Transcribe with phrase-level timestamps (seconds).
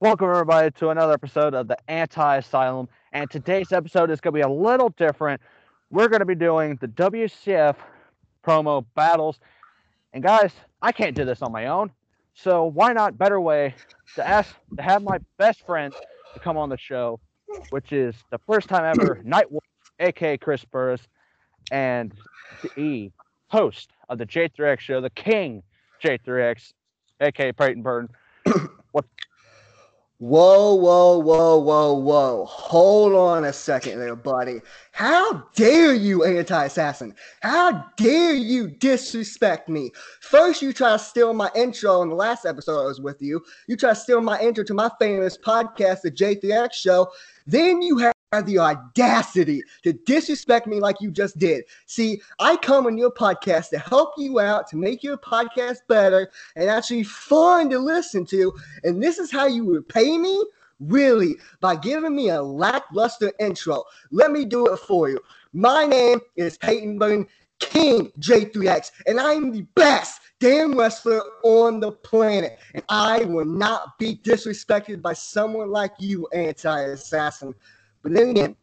[0.00, 2.88] Welcome, everybody, to another episode of the Anti Asylum.
[3.12, 5.40] And today's episode is going to be a little different.
[5.90, 7.76] We're going to be doing the WCF
[8.44, 9.38] promo battles.
[10.12, 10.52] And, guys,
[10.82, 11.90] I can't do this on my own.
[12.34, 13.74] So, why not better way
[14.16, 15.94] to ask to have my best friend
[16.34, 17.18] to come on the show,
[17.70, 19.60] which is the first time ever Nightwolf,
[20.00, 21.06] aka Chris Burris,
[21.70, 22.12] and
[22.76, 23.10] the
[23.48, 25.62] host of the J3X show, the King
[26.02, 26.72] J3X,
[27.20, 28.08] aka Peyton Burton.
[28.92, 29.04] What
[30.18, 32.46] Whoa, whoa, whoa, whoa, whoa.
[32.46, 34.62] Hold on a second there, buddy.
[34.92, 37.14] How dare you, anti assassin?
[37.42, 39.90] How dare you disrespect me?
[40.22, 43.44] First, you try to steal my intro in the last episode I was with you.
[43.66, 47.08] You try to steal my intro to my famous podcast, The J3X Show.
[47.46, 51.64] Then you have the audacity to disrespect me like you just did.
[51.86, 56.30] See, I come on your podcast to help you out, to make your podcast better
[56.56, 58.52] and actually fun to listen to.
[58.84, 60.44] And this is how you repay me?
[60.80, 61.36] Really?
[61.60, 63.84] By giving me a lackluster intro.
[64.10, 65.18] Let me do it for you.
[65.52, 67.26] My name is Peyton Burton,
[67.58, 72.58] King J3X, and I'm the best damn wrestler on the planet.
[72.74, 77.54] And I will not be disrespected by someone like you, anti assassin.
[78.06, 78.54] But then again,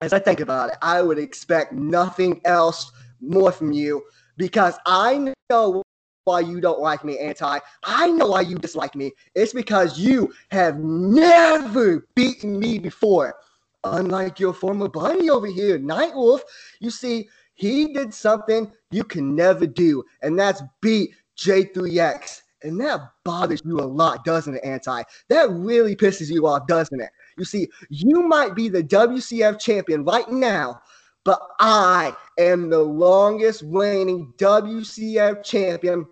[0.00, 4.04] as I think about it, I would expect nothing else more from you
[4.36, 5.82] because I know
[6.22, 7.58] why you don't like me, anti.
[7.82, 9.10] I know why you dislike me.
[9.34, 13.34] It's because you have never beaten me before.
[13.82, 16.42] Unlike your former buddy over here, Nightwolf,
[16.78, 22.42] you see, he did something you can never do, and that's beat J3X.
[22.62, 25.02] And that bothers you a lot, doesn't it, Anti?
[25.28, 27.10] That really pisses you off, doesn't it?
[27.36, 30.80] You see, you might be the WCF champion right now,
[31.24, 36.06] but I am the longest reigning WCF champion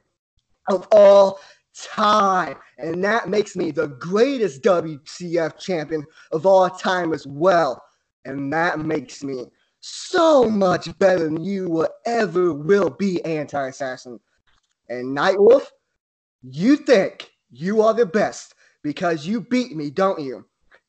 [0.69, 1.41] of all
[1.75, 2.56] time.
[2.78, 7.83] And that makes me the greatest WCF champion of all time as well.
[8.25, 9.47] And that makes me
[9.80, 14.18] so much better than you will ever will be, Anti Assassin.
[14.89, 15.67] And Nightwolf,
[16.42, 20.45] you think you are the best because you beat me, don't you?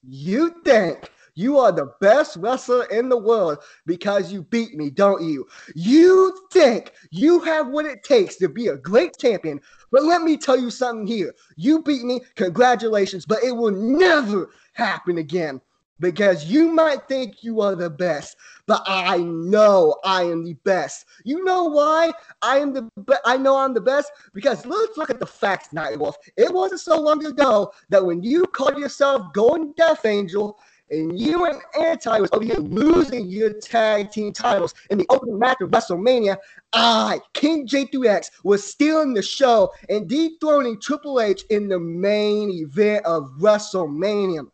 [0.08, 5.24] You think you are the best wrestler in the world because you beat me, don't
[5.24, 5.48] you?
[5.76, 9.60] You think you have what it takes to be a great champion.
[9.92, 11.34] But let me tell you something here.
[11.58, 15.62] You beat me, congratulations, but it will never happen again
[16.00, 18.36] because you might think you are the best,
[18.68, 21.06] but I know I am the best.
[21.24, 22.12] You know why
[22.42, 25.70] I am the be- I know I'm the best because let's look at the facts,
[25.70, 26.16] Nightwolf.
[26.38, 30.60] It wasn't so long ago that when you called yourself Golden Death Angel
[30.92, 35.40] and you and Anti was over here losing your tag team titles in the opening
[35.40, 36.38] match of WrestleMania,
[36.74, 43.06] I, King J3X, was stealing the show and dethroning Triple H in the main event
[43.06, 44.48] of WrestleMania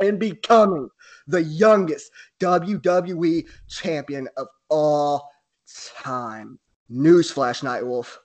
[0.00, 0.88] and becoming
[1.26, 2.10] the youngest
[2.40, 5.30] WWE champion of all
[5.96, 6.58] time.
[6.90, 8.16] Newsflash, Nightwolf.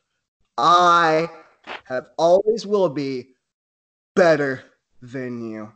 [0.57, 1.29] I
[1.85, 3.29] have always will be
[4.15, 4.63] better
[5.01, 5.71] than you.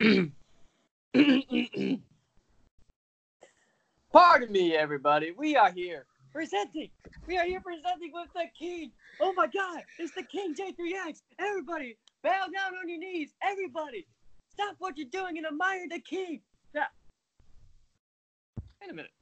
[4.12, 5.32] Pardon me, everybody.
[5.32, 6.88] We are here presenting.
[7.26, 8.90] We are here presenting with the king.
[9.20, 11.22] Oh my God, it's the King J3X.
[11.38, 13.30] Everybody, bow down on your knees.
[13.42, 14.06] Everybody,
[14.50, 16.40] stop what you're doing and admire the king.
[16.74, 16.86] Now,
[18.80, 19.12] wait a minute.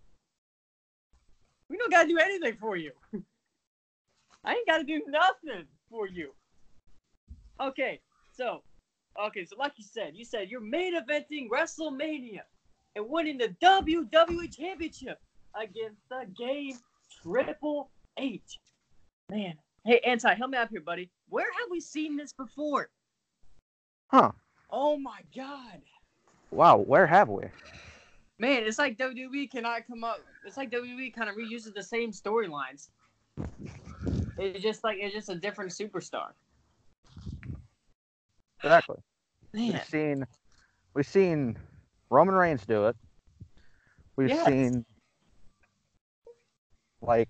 [1.68, 2.92] We don't gotta do anything for you.
[4.44, 6.32] I ain't gotta do nothing for you.
[7.60, 8.00] Okay,
[8.32, 8.62] so,
[9.22, 12.40] okay, so like you said, you said you're main eventing WrestleMania
[12.96, 15.20] and winning the WWE Championship
[15.54, 16.78] against the game
[17.22, 18.58] Triple H.
[19.30, 19.54] Man,
[19.84, 21.10] hey, Anti, help me out here, buddy.
[21.28, 22.90] Where have we seen this before?
[24.08, 24.32] Huh.
[24.70, 25.80] Oh my God.
[26.50, 27.44] Wow, where have we?
[28.38, 30.24] Man, it's like WWE cannot come up.
[30.44, 32.88] It's like WWE kind of reuses the same storylines.
[34.38, 36.30] It's just like it's just a different superstar.
[38.62, 38.96] Exactly.
[39.52, 40.26] Man, We've seen
[40.94, 41.58] we've seen
[42.10, 42.96] Roman Reigns do it.
[44.16, 44.46] We've Yes.
[44.46, 44.84] seen
[47.02, 47.28] like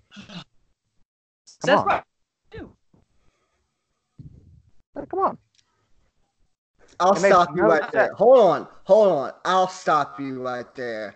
[1.45, 1.85] Seth on.
[1.85, 2.05] Rollins
[2.51, 2.71] too.
[4.97, 5.37] uh, come on.
[6.99, 7.93] I'll It stop you no right sense.
[7.93, 8.13] there.
[8.13, 8.67] Hold on.
[8.85, 9.31] Hold on.
[9.45, 11.15] I'll stop you right there.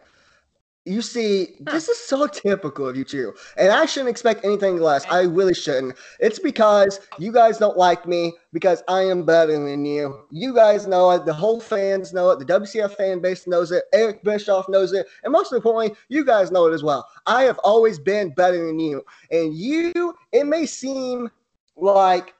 [0.88, 3.34] You see, this is so typical of you two.
[3.58, 5.04] And I shouldn't expect anything less.
[5.10, 5.98] I really shouldn't.
[6.20, 10.28] It's because you guys don't like me because I am better than you.
[10.30, 11.26] You guys know it.
[11.26, 12.40] The whole fans know it.
[12.40, 13.86] The WCF fan base knows it.
[13.94, 15.08] Eric Bischoff knows it.
[15.24, 17.08] And most importantly, you guys know it as well.
[17.26, 19.04] I have always been better than you.
[19.32, 21.32] And you, it may seem
[21.76, 22.36] like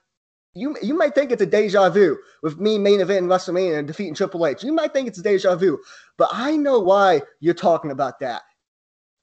[0.56, 3.88] you you might think it's a deja vu with me main event in WrestleMania and
[3.88, 4.64] defeating Triple H.
[4.64, 5.80] You might think it's a deja vu,
[6.18, 8.42] but I know why you're talking about that.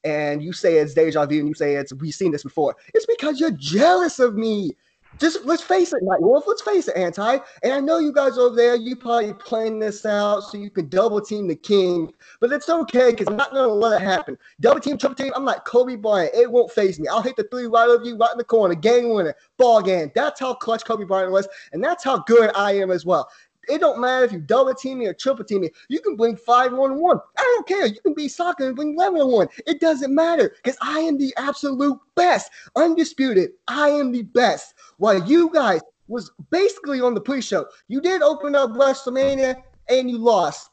[0.05, 2.76] And you say it's deja vu, and you say it's we've seen this before.
[2.94, 4.73] It's because you're jealous of me.
[5.19, 6.44] Just let's face it, Night Wolf.
[6.47, 7.38] Let's face it, Anti.
[7.62, 10.88] And I know you guys over there, you probably playing this out so you can
[10.88, 14.37] double team the king, but it's okay because I'm not gonna let it happen.
[14.61, 15.32] Double team, triple team.
[15.37, 16.35] I'm like Kobe Bryant.
[16.35, 17.09] It won't phase me.
[17.09, 20.11] I'll hit the three right over you, right in the corner, game winner, ball game.
[20.14, 23.29] That's how clutch Kobe Bryant was, and that's how good I am as well.
[23.69, 25.70] It don't matter if you double team me or triple team me.
[25.88, 27.19] You can bring five on one.
[27.38, 27.87] I don't care.
[27.87, 29.49] You can be soccer and on one.
[29.67, 33.50] It doesn't matter because I am the absolute best, undisputed.
[33.69, 34.75] I am the best.
[34.99, 40.19] While you guys was basically on the pre-show, you did open up WrestleMania and you
[40.19, 40.70] lost.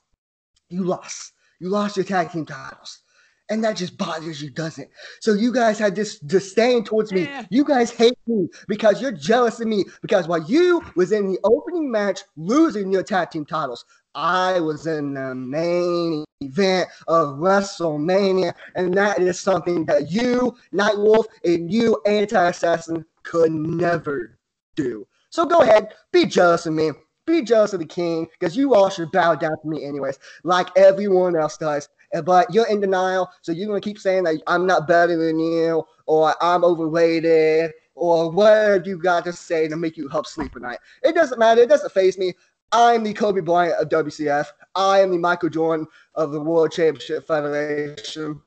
[0.69, 1.33] You lost.
[1.59, 3.01] You lost your tag team titles
[3.49, 4.89] and that just bothers you, doesn't?
[5.21, 7.21] So you guys had this disdain towards me.
[7.21, 7.45] Yeah.
[7.49, 9.85] You guys hate me because you're jealous of me.
[10.01, 13.85] Because while you was in the opening match losing your tag team titles,
[14.15, 21.25] I was in the main event of WrestleMania, and that is something that you, Nightwolf,
[21.43, 24.37] and you, Anti-Assassin, could never
[24.75, 25.07] do.
[25.29, 26.91] So go ahead, be jealous of me.
[27.27, 30.75] Be jealous of the king, because you all should bow down to me anyways, like
[30.75, 31.87] everyone else does.
[32.23, 35.85] But you're in denial, so you're gonna keep saying that I'm not better than you,
[36.05, 40.61] or I'm overrated, or whatever you got to say to make you help sleep at
[40.61, 40.79] night.
[41.03, 41.61] It doesn't matter.
[41.61, 42.33] It doesn't phase me.
[42.71, 44.47] I'm the Kobe Bryant of WCF.
[44.75, 48.41] I am the Michael Jordan of the World Championship Federation.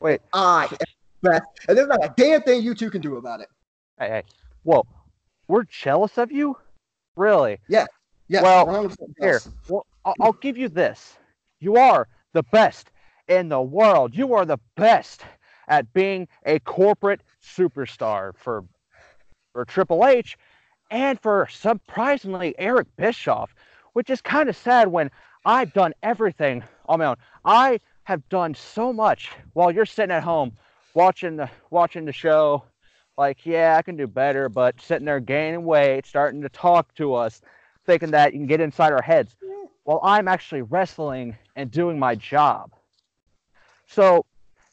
[0.00, 0.76] Wait, I am
[1.22, 3.48] the best, and there's not a damn thing you two can do about it.
[3.98, 4.22] hey, hey,
[4.62, 4.86] whoa,
[5.48, 6.56] we're jealous of you?
[7.16, 7.58] Really?
[7.68, 7.86] Yeah.
[8.28, 8.42] Yeah.
[8.42, 11.16] Well, Here, well, I'll, I'll give you this.
[11.60, 12.90] You are the best
[13.28, 14.14] in the world.
[14.14, 15.22] You are the best
[15.66, 18.64] at being a corporate superstar for
[19.52, 20.36] for Triple H
[20.90, 23.54] and for surprisingly Eric Bischoff,
[23.94, 25.10] which is kind of sad when
[25.46, 27.16] I've done everything on my own.
[27.44, 30.52] I have done so much while you're sitting at home
[30.92, 32.64] watching the watching the show.
[33.16, 37.14] Like, yeah, I can do better, but sitting there gaining weight, starting to talk to
[37.14, 37.40] us,
[37.86, 39.36] thinking that you can get inside our heads
[39.84, 42.72] while I'm actually wrestling and doing my job.
[43.86, 44.24] So,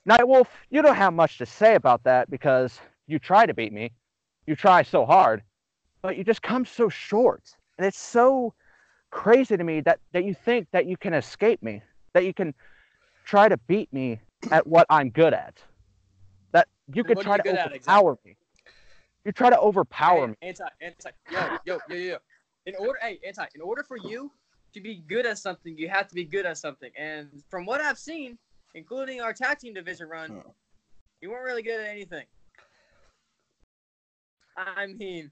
[0.09, 3.91] Nightwolf, you don't have much to say about that because you try to beat me.
[4.47, 5.43] You try so hard,
[6.01, 7.43] but you just come so short.
[7.77, 8.53] And it's so
[9.11, 12.53] crazy to me that, that you think that you can escape me, that you can
[13.25, 14.19] try to beat me
[14.49, 15.61] at what I'm good at.
[16.53, 18.37] That you could try you to good at, overpower me.
[19.25, 20.35] You try to overpower me.
[20.41, 22.17] Anti, anti, yo, yo, yo, yo.
[22.65, 24.31] In order, hey, anti, in order for you
[24.73, 26.91] to be good at something, you have to be good at something.
[26.97, 28.38] And from what I've seen,
[28.73, 30.51] including our tag team division run, Huh.
[31.21, 32.25] you weren't really good at anything.
[34.57, 35.31] I mean,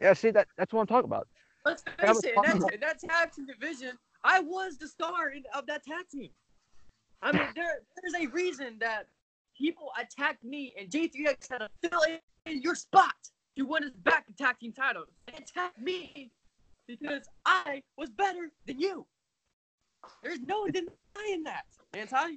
[0.00, 1.28] Yeah, see that that's what I'm talking about.
[1.64, 5.30] let's That face it, in that, in that tag team division, I was the star
[5.30, 6.30] in, of that tag team.
[7.22, 9.08] I mean, there, there's a reason that
[9.56, 13.14] people attacked me, and J3X had to fill in, in your spot
[13.56, 15.04] to win his back tag team title.
[15.26, 16.30] They attacked me
[17.00, 19.06] because I was better than you.
[20.22, 22.36] There's no denying that, anti.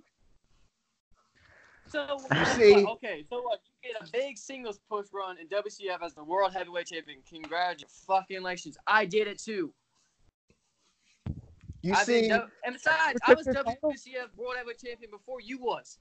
[1.87, 3.59] So You see- okay, so what?
[3.83, 7.19] You get a big singles push run in WCF as the world heavyweight champion.
[7.29, 8.77] Congratulations!
[8.87, 9.73] I did it too.
[11.81, 15.99] You I've see, been and besides, I was WCF World Heavyweight Champion before you was.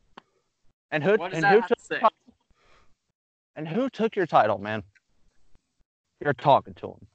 [0.91, 2.01] And who What and who took to say?
[3.57, 4.83] and who took your title, man?
[6.23, 7.07] You're talking to him.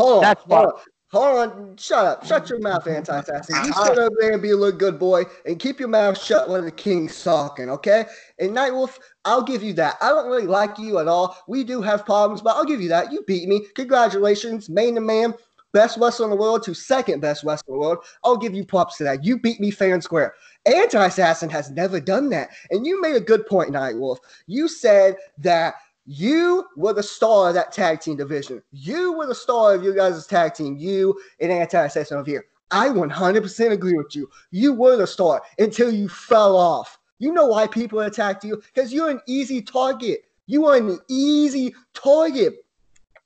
[0.00, 0.72] Hold on, That's hold on.
[1.12, 2.24] Hold on, shut up.
[2.24, 3.56] Shut your mouth, anti-assassin.
[3.64, 3.84] You uh-huh.
[3.86, 6.64] sit over there and be a little good boy and keep your mouth shut when
[6.64, 8.04] the king's talking, okay?
[8.38, 9.96] And Nightwolf, I'll give you that.
[10.00, 11.36] I don't really like you at all.
[11.48, 13.10] We do have problems, but I'll give you that.
[13.10, 13.66] You beat me.
[13.74, 15.34] Congratulations, main to man,
[15.72, 18.04] best wrestler in the world to second best wrestler in the world.
[18.22, 19.24] I'll give you props to that.
[19.24, 20.34] You beat me fair and square.
[20.64, 22.50] Anti-assassin has never done that.
[22.70, 24.18] And you made a good point, Nightwolf.
[24.46, 25.74] You said that
[26.06, 28.62] you were the star of that tag team division.
[28.72, 30.76] You were the star of your guys' tag team.
[30.76, 32.46] You and Anti-Assassin over here.
[32.70, 34.30] I 100% agree with you.
[34.50, 36.98] You were the star until you fell off.
[37.18, 38.62] You know why people attacked you?
[38.72, 40.24] Because you're an easy target.
[40.46, 42.64] You are an easy target.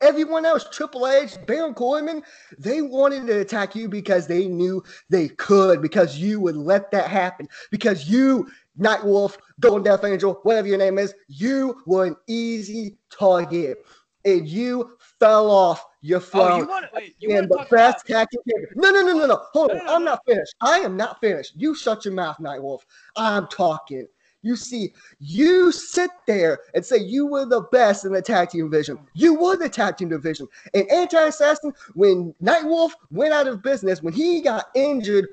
[0.00, 2.22] Everyone else, Triple H, Baron Corbin,
[2.58, 7.08] they wanted to attack you because they knew they could, because you would let that
[7.08, 12.96] happen, because you Nightwolf, Golden Death Angel, whatever your name is, you were an easy
[13.10, 13.84] target.
[14.26, 16.60] And you fell off your Oh, throne.
[16.60, 17.14] you want to wait?
[17.18, 18.28] You and the best about?
[18.74, 19.42] No, no, no, no, no.
[19.52, 19.78] Hold No, on.
[19.80, 20.54] no, no, I'm not finished.
[20.62, 21.52] I am not finished.
[21.56, 22.80] You shut your mouth, Nightwolf.
[23.16, 24.06] I'm talking.
[24.40, 28.70] You see, you sit there and say you were the best in the tag team
[28.70, 28.98] division.
[29.14, 30.46] You were the tag team division.
[30.74, 35.28] And Anti Assassin, when Nightwolf went out of business, when he got injured,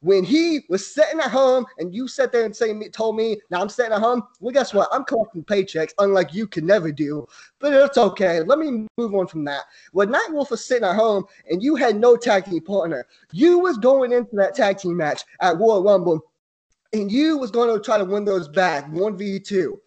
[0.00, 3.60] when he was sitting at home and you sat there and say told me now
[3.60, 4.22] I'm sitting at home.
[4.40, 4.88] Well, guess what?
[4.92, 7.26] I'm collecting paychecks, unlike you can never do.
[7.58, 8.40] But it's okay.
[8.40, 9.64] Let me move on from that.
[9.92, 13.78] When Nightwolf was sitting at home and you had no tag team partner, you was
[13.78, 16.20] going into that tag team match at Royal Rumble,
[16.92, 19.80] and you was going to try to win those back one v two.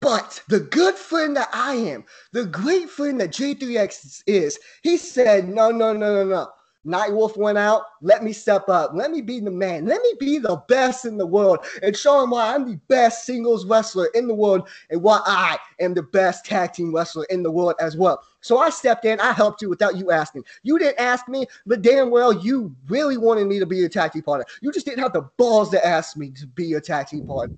[0.00, 5.48] But the good friend that I am, the great friend that J3X is, he said,
[5.48, 6.48] no, no, no, no, no.
[6.88, 7.82] Nightwolf went out.
[8.00, 8.92] Let me step up.
[8.94, 9.84] Let me be the man.
[9.84, 13.26] Let me be the best in the world and show him why I'm the best
[13.26, 17.42] singles wrestler in the world and why I am the best tag team wrestler in
[17.42, 18.22] the world as well.
[18.40, 19.20] So I stepped in.
[19.20, 20.44] I helped you without you asking.
[20.62, 24.12] You didn't ask me, but damn well you really wanted me to be your tag
[24.12, 24.46] team partner.
[24.62, 27.56] You just didn't have the balls to ask me to be your tag team partner.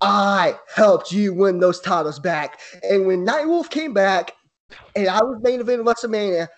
[0.00, 2.60] I helped you win those titles back.
[2.88, 4.32] And when Nightwolf came back
[4.94, 6.48] and I was main event of WrestleMania,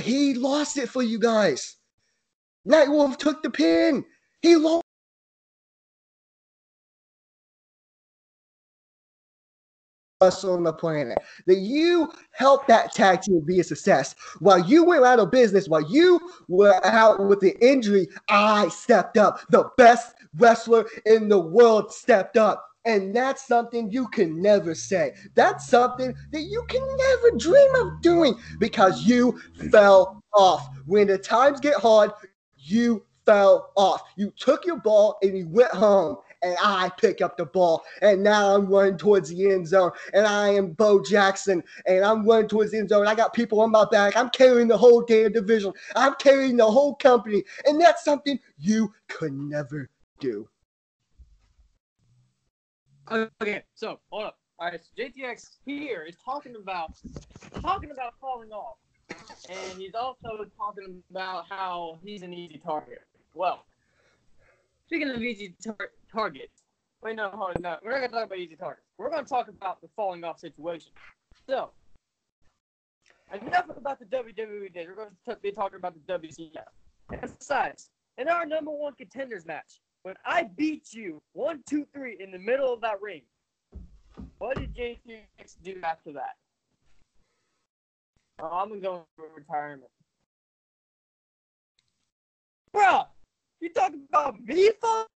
[0.00, 1.76] he lost it for you guys.
[2.66, 4.04] Nightwolf took the pin.
[4.42, 4.82] He lost.
[10.22, 14.14] Wrestle on the planet that you helped that tag team be a success.
[14.38, 19.18] While you went out of business, while you were out with the injury, I stepped
[19.18, 19.40] up.
[19.50, 22.65] The best wrestler in the world stepped up.
[22.86, 25.14] And that's something you can never say.
[25.34, 29.40] That's something that you can never dream of doing because you
[29.70, 30.68] fell off.
[30.86, 32.12] When the times get hard,
[32.56, 34.02] you fell off.
[34.16, 36.18] You took your ball and you went home.
[36.42, 39.90] And I pick up the ball, and now I'm running towards the end zone.
[40.12, 43.06] And I am Bo Jackson, and I'm running towards the end zone.
[43.08, 44.16] I got people on my back.
[44.16, 45.72] I'm carrying the whole damn division.
[45.96, 49.88] I'm carrying the whole company, and that's something you could never
[50.20, 50.46] do.
[53.10, 54.38] Okay, so hold up.
[54.58, 56.92] All right, so JTX here is talking about
[57.60, 58.78] talking about falling off,
[59.48, 63.02] and he's also talking about how he's an easy target.
[63.34, 63.64] Well,
[64.86, 66.62] speaking of easy tar- targets,
[67.02, 68.86] wait, no, hold on, no, we're not gonna talk about easy targets.
[68.98, 70.90] We're gonna talk about the falling off situation.
[71.46, 71.70] So,
[73.32, 74.88] enough about the WWE days.
[74.88, 76.72] We're to be talking about the WCF.
[77.12, 82.16] And besides, in our number one contenders match, when I beat you one, two, three
[82.20, 83.22] in the middle of that ring,
[84.38, 86.36] what did JTX do after that?
[88.38, 89.90] Oh, I'm gonna for retirement.
[92.72, 93.04] Bruh,
[93.60, 94.70] you talking about me?
[94.80, 95.08] fuck?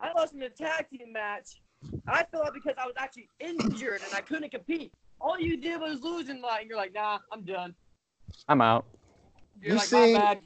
[0.00, 1.62] I lost in a tag team match.
[2.06, 4.92] I fell out because I was actually injured and I couldn't compete.
[5.18, 6.66] All you did was lose in line.
[6.68, 7.74] You're like, nah, I'm done.
[8.48, 8.84] I'm out.
[9.62, 10.40] You're You like, see-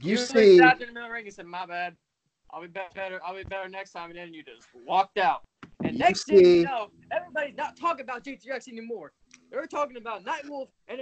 [0.00, 1.96] You see, stopped in the middle of the ring and said, "My bad.
[2.50, 3.20] I'll be be- better.
[3.24, 5.42] I'll be better next time." And then you just walked out.
[5.82, 9.12] And next thing see- you know, everybody's not talking about JTX anymore.
[9.50, 11.00] They're talking about Nightwolf and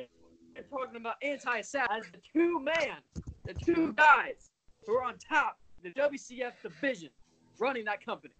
[0.54, 2.98] they're talking about Anti-Assassin as the two man,
[3.44, 4.50] the two guys
[4.86, 7.10] who are on top of the WCF division,
[7.58, 8.34] running that company.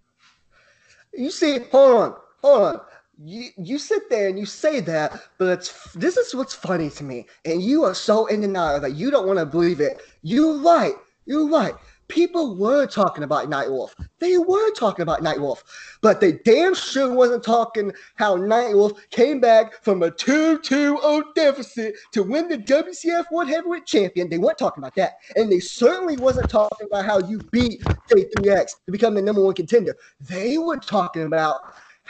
[1.13, 2.81] You see, hold on, hold on.
[3.19, 7.27] You you sit there and you say that, but this is what's funny to me,
[7.45, 10.01] and you are so in denial that you don't want to believe it.
[10.23, 10.95] You're right.
[11.27, 11.75] You're right.
[12.09, 13.95] People were talking about Nightwolf.
[14.19, 15.63] They were talking about Nightwolf,
[16.01, 22.23] but they damn sure wasn't talking how Nightwolf came back from a 2-2-0 deficit to
[22.23, 24.29] win the WCF World Heavyweight Champion.
[24.29, 28.85] They weren't talking about that, and they certainly wasn't talking about how you beat J3X
[28.85, 29.97] to become the number one contender.
[30.21, 31.61] They were talking about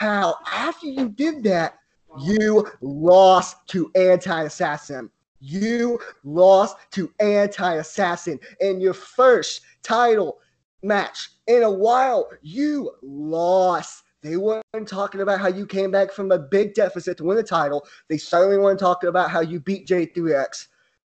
[0.03, 1.79] how after you did that,
[2.19, 5.09] you lost to Anti-Assassin.
[5.39, 10.39] You lost to Anti-Assassin in your first title
[10.83, 12.29] match in a while.
[12.41, 14.03] You lost.
[14.21, 17.43] They weren't talking about how you came back from a big deficit to win the
[17.43, 17.87] title.
[18.09, 20.67] They certainly weren't talking about how you beat J3X.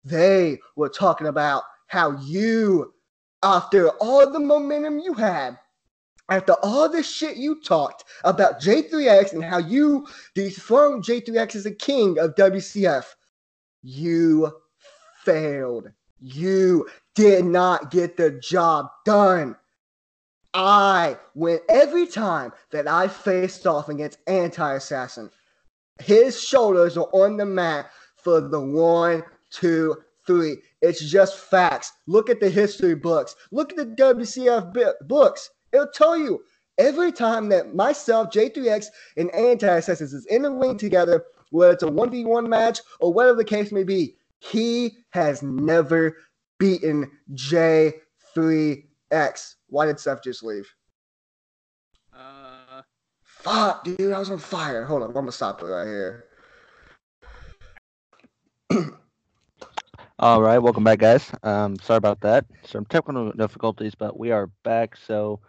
[0.05, 2.93] They were talking about how you,
[3.43, 5.59] after all the momentum you had,
[6.29, 11.71] after all the shit you talked about J3X and how you dethroned J3X as a
[11.71, 13.05] king of WCF,
[13.83, 14.51] you
[15.25, 15.91] failed.
[16.21, 19.57] You did not get the job done.
[20.55, 25.31] I went every time that I faced off against Anti Assassin.
[26.01, 30.57] His shoulders are on the mat for the one, two, three.
[30.81, 31.93] It's just facts.
[32.07, 33.35] Look at the history books.
[33.51, 35.51] Look at the WCF books.
[35.75, 36.43] It'll tell you
[36.79, 41.83] every time that myself, J3X, and Anti Assassins is in the ring together, whether it's
[41.83, 46.17] a 1v1 match or whatever the case may be, he has never
[46.59, 49.55] beaten J3X.
[49.69, 50.73] Why did Seth just leave?
[52.17, 52.83] Uh,
[53.23, 54.85] Fuck, dude, I was on fire.
[54.85, 56.25] Hold on, I'm gonna stop it right here.
[60.19, 61.31] All right, welcome back, guys.
[61.43, 62.47] Um, sorry about that.
[62.65, 64.97] Some technical difficulties, but we are back.
[64.97, 65.41] So,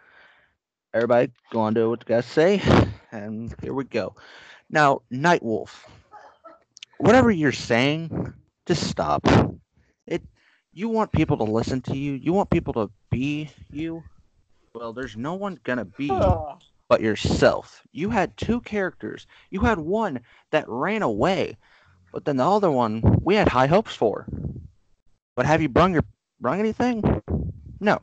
[0.94, 2.62] everybody, go on to what you guys say,
[3.12, 4.14] and here we go.
[4.70, 5.70] Now, Nightwolf,
[6.98, 8.34] whatever you're saying,
[8.66, 9.26] just stop.
[10.06, 10.22] It.
[10.72, 12.12] You want people to listen to you.
[12.12, 14.02] You want people to be you.
[14.74, 17.82] Well, there's no one gonna be oh, but yourself.
[17.92, 19.26] You had two characters.
[19.50, 21.56] You had one that ran away,
[22.12, 24.26] but then the other one we had high hopes for.
[25.34, 26.04] But have you brung your
[26.40, 27.22] brung anything?
[27.80, 28.00] No.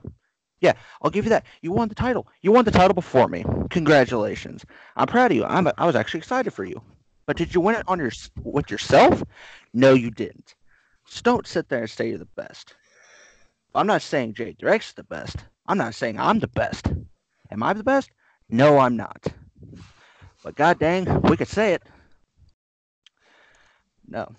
[0.64, 1.46] Yeah, I'll give you that.
[1.62, 2.26] You won the title.
[2.42, 3.44] You won the title before me.
[3.70, 4.64] Congratulations.
[4.96, 5.44] I'm proud of you.
[5.44, 6.82] I'm I was actually excited for you.
[7.26, 8.12] But did you win it on your
[8.44, 9.22] with yourself?
[9.74, 10.56] No, you didn't.
[11.06, 12.76] Just don't sit there and say you're the best.
[13.76, 15.36] I'm not saying Jay Drex is the best.
[15.68, 16.88] I'm not saying I'm the best.
[17.52, 18.10] Am I the best?
[18.50, 19.28] No, I'm not.
[20.46, 21.84] But god dang, we could say it.
[24.08, 24.34] No.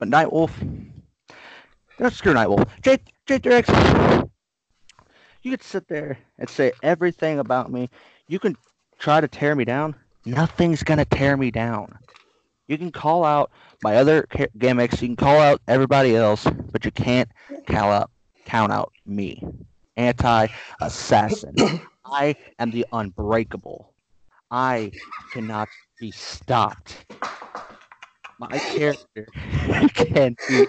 [0.00, 0.50] But Nightwolf.
[2.00, 2.68] No, screw Nightwolf.
[2.82, 2.98] J
[3.28, 4.17] J3X.
[5.42, 7.88] You could sit there and say everything about me.
[8.26, 8.56] You can
[8.98, 9.94] try to tear me down.
[10.24, 11.98] Nothing's gonna tear me down.
[12.66, 13.50] You can call out
[13.82, 14.26] my other
[14.58, 15.00] gimmicks.
[15.00, 17.30] You can call out everybody else, but you can't
[17.66, 18.10] call out
[18.44, 19.42] count out me.
[19.96, 21.54] Anti-assassin.
[22.04, 23.94] I am the unbreakable.
[24.50, 24.92] I
[25.32, 25.68] cannot
[26.00, 27.06] be stopped.
[28.38, 29.26] My character
[29.94, 30.66] can be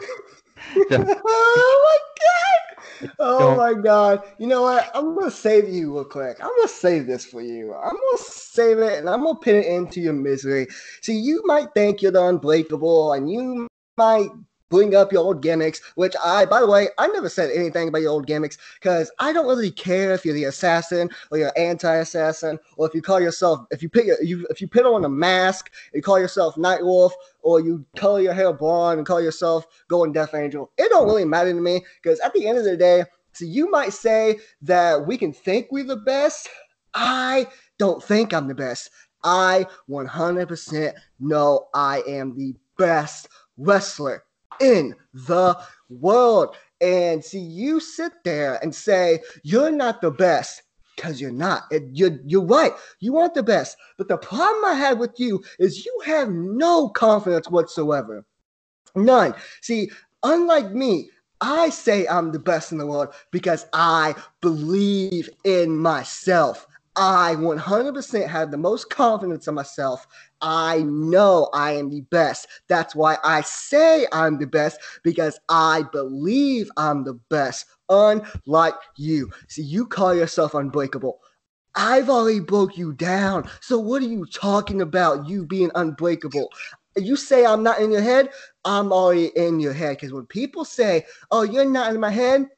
[0.89, 2.58] the oh my god!
[3.19, 4.23] Oh my god!
[4.37, 4.89] You know what?
[4.93, 6.37] I'm gonna save you real quick.
[6.41, 7.73] I'm gonna save this for you.
[7.73, 10.67] I'm gonna save it and I'm gonna pin it into your misery.
[11.01, 14.29] See, you might think you're the unbreakable, and you might
[14.69, 15.81] bring up your old gimmicks.
[15.95, 19.33] Which I, by the way, I never said anything about your old gimmicks because I
[19.33, 23.65] don't really care if you're the assassin or you're anti-assassin, or if you call yourself,
[23.71, 27.11] if you pick, you if you put on a mask, you call yourself Nightwolf,
[27.41, 30.71] or you color your hair blonde and call yourself Golden Death Angel.
[30.77, 33.03] It don't really matter to me because at the end of the day,
[33.33, 36.49] so you might say that we can think we're the best.
[36.93, 38.89] I don't think I'm the best.
[39.23, 43.27] I 100% know I am the best
[43.57, 44.23] wrestler
[44.59, 45.57] in the
[45.89, 46.55] world.
[46.81, 50.63] And see, you sit there and say you're not the best
[50.95, 51.63] because you're not.
[51.93, 52.73] You're, you're right.
[52.99, 53.77] You aren't the best.
[53.97, 58.25] But the problem I have with you is you have no confidence whatsoever.
[58.95, 59.33] None.
[59.61, 59.91] See,
[60.23, 61.09] unlike me,
[61.41, 66.67] I say I'm the best in the world because I believe in myself.
[66.99, 70.05] I 100% have the most confidence in myself.
[70.41, 72.45] I know I am the best.
[72.67, 79.31] That's why I say I'm the best because I believe I'm the best, unlike you.
[79.47, 81.21] See, you call yourself unbreakable.
[81.73, 83.49] I've already broke you down.
[83.61, 85.25] So what are you talking about?
[85.29, 86.49] You being unbreakable.
[86.97, 88.29] You say I'm not in your head,
[88.65, 89.95] I'm already in your head.
[89.95, 92.49] Because when people say, Oh, you're not in my head,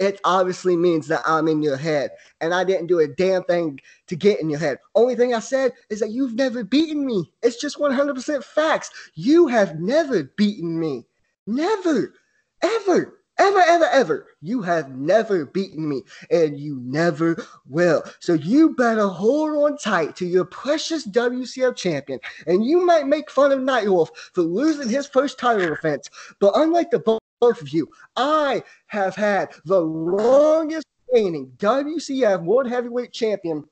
[0.00, 2.10] it obviously means that I'm in your head.
[2.40, 4.78] And I didn't do a damn thing to get in your head.
[4.94, 7.30] Only thing I said is that you've never beaten me.
[7.42, 8.90] It's just 100% facts.
[9.14, 11.04] You have never beaten me.
[11.46, 12.14] Never,
[12.62, 14.26] ever, ever, ever, ever.
[14.40, 18.02] You have never beaten me, and you never will.
[18.20, 22.20] So you better hold on tight to your precious WCF champion.
[22.46, 26.08] And you might make fun of Nightwolf for losing his first title defense,
[26.38, 33.12] but unlike the both of you, I have had the longest reigning WCF World Heavyweight
[33.12, 33.64] Champion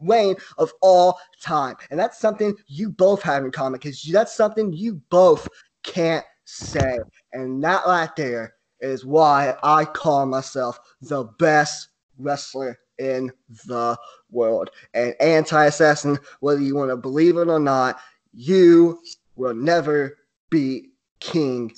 [0.00, 1.76] reign of all time.
[1.90, 5.48] And that's something you both have in common because that's something you both
[5.82, 6.98] can't say.
[7.32, 13.32] And that right there is why I call myself the best wrestler in
[13.66, 13.96] the
[14.30, 14.70] world.
[14.94, 17.98] And anti assassin, whether you want to believe it or not,
[18.32, 19.00] you
[19.36, 20.18] will never
[20.50, 21.72] beat King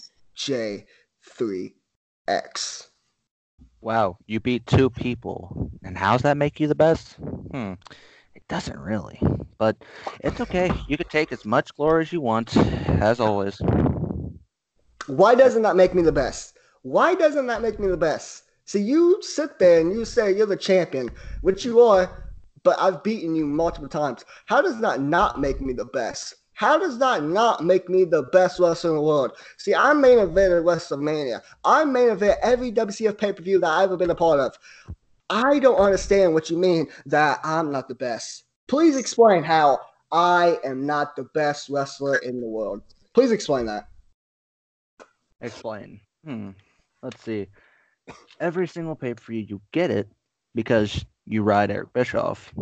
[1.39, 2.89] J3X.
[3.81, 5.71] Wow, you beat two people.
[5.85, 7.15] And how's that make you the best?
[7.15, 7.75] Hmm.
[8.35, 9.21] It doesn't really.
[9.59, 9.77] But
[10.21, 10.71] it's okay.
[10.89, 13.61] You can take as much glory as you want, as always.
[15.07, 16.59] Why doesn't that make me the best?
[16.83, 18.45] Why doesn't that make me the best?
[18.67, 22.31] See, you sit there and you say you're the champion, which you are,
[22.63, 24.25] but I've beaten you multiple times.
[24.47, 26.35] How does that not make me the best?
[26.59, 29.31] How does that not make me the best wrestler in the world?
[29.59, 31.41] See, I main evented WrestleMania.
[31.63, 34.59] I main event every WCF pay per view that I've ever been a part of.
[35.31, 38.43] I don't understand what you mean that I'm not the best.
[38.67, 39.79] Please explain how
[40.11, 42.83] I am not the best wrestler in the world.
[43.15, 43.87] Please explain that.
[45.41, 46.01] Explain.
[46.25, 46.51] Hmm.
[47.05, 47.47] Let's see.
[48.41, 50.09] Every single pay per view, you get it
[50.57, 52.53] because you ride Eric Bischoff.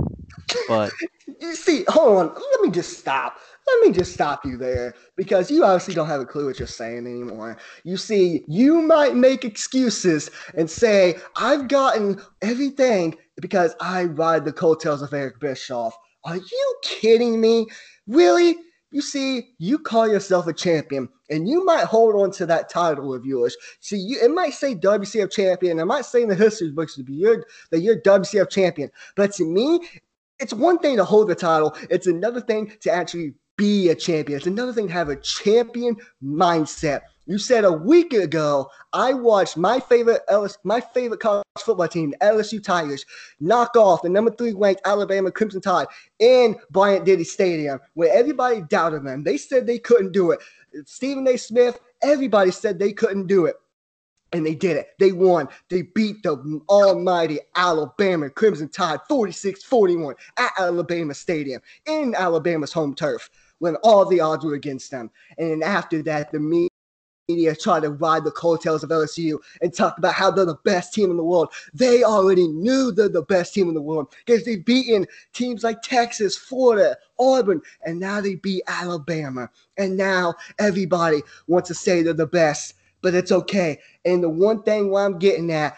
[0.68, 0.92] But
[1.40, 2.34] You see, hold on.
[2.34, 3.38] Let me just stop.
[3.66, 6.68] Let me just stop you there because you obviously don't have a clue what you're
[6.68, 7.56] saying anymore.
[7.82, 14.52] You see, you might make excuses and say, I've gotten everything because I ride the
[14.52, 15.96] coattails of Eric Bischoff.
[16.24, 17.66] Are you kidding me?
[18.06, 18.56] Really?
[18.96, 23.12] You see, you call yourself a champion, and you might hold on to that title
[23.12, 23.54] of yours.
[23.80, 25.78] See, you, it might say WCF champion.
[25.78, 28.90] It might say in the history books that you're that you're WCF champion.
[29.14, 29.86] But to me,
[30.38, 31.76] it's one thing to hold the title.
[31.90, 34.38] It's another thing to actually be a champion.
[34.38, 37.02] It's another thing to have a champion mindset.
[37.28, 42.14] You said a week ago, I watched my favorite LS, my favorite college football team,
[42.22, 43.04] LSU Tigers,
[43.40, 45.88] knock off the number three ranked Alabama Crimson Tide
[46.20, 49.24] in Bryant Denny Stadium, where everybody doubted them.
[49.24, 50.38] They said they couldn't do it.
[50.84, 51.36] Stephen A.
[51.36, 53.56] Smith, everybody said they couldn't do it.
[54.32, 54.90] And they did it.
[55.00, 55.48] They won.
[55.68, 62.94] They beat the almighty Alabama Crimson Tide 46 41 at Alabama Stadium in Alabama's home
[62.94, 65.10] turf when all the odds were against them.
[65.38, 66.68] And after that, the media
[67.58, 71.10] tried to ride the coattails of LSU and talk about how they're the best team
[71.10, 71.52] in the world.
[71.74, 75.82] They already knew they're the best team in the world because they've beaten teams like
[75.82, 79.50] Texas, Florida, Auburn, and now they beat Alabama.
[79.76, 83.78] And now everybody wants to say they're the best but it's okay.
[84.04, 85.76] And the one thing where I'm getting at,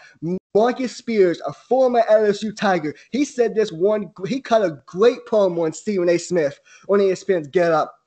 [0.55, 5.65] Marcus Spears, a former LSU Tiger, he said this one, he cut a great promo
[5.65, 6.17] on Stephen A.
[6.17, 7.98] Smith on ESPN's Get Up.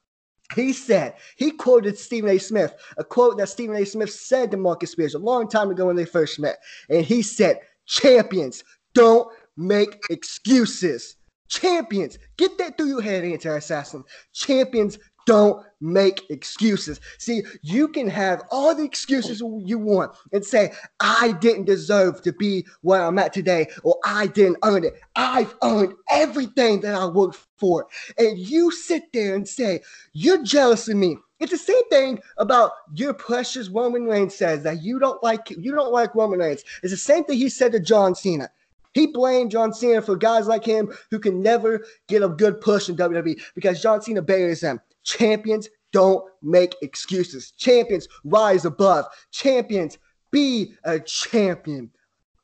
[0.54, 2.38] He said, he quoted Stephen A.
[2.38, 3.84] Smith, a quote that Stephen A.
[3.84, 6.58] Smith said to Marcus Spears a long time ago when they first met.
[6.88, 11.16] And he said, Champions don't make excuses.
[11.48, 14.04] Champions, get that through your head, anti assassin.
[14.32, 17.00] Champions don't make excuses.
[17.18, 22.32] See, you can have all the excuses you want and say, I didn't deserve to
[22.32, 24.94] be where I'm at today, or I didn't earn it.
[25.16, 27.86] I've earned everything that I worked for.
[28.18, 29.80] And you sit there and say,
[30.12, 31.16] You're jealous of me.
[31.40, 35.74] It's the same thing about your precious Roman Reigns says that you don't like you
[35.74, 36.62] don't like Roman Reigns.
[36.84, 38.48] It's the same thing he said to John Cena.
[38.94, 42.88] He blamed John Cena for guys like him who can never get a good push
[42.88, 44.80] in WWE because John Cena buries them.
[45.04, 47.52] Champions don't make excuses.
[47.52, 49.06] Champions rise above.
[49.30, 49.98] Champions
[50.30, 51.90] be a champion.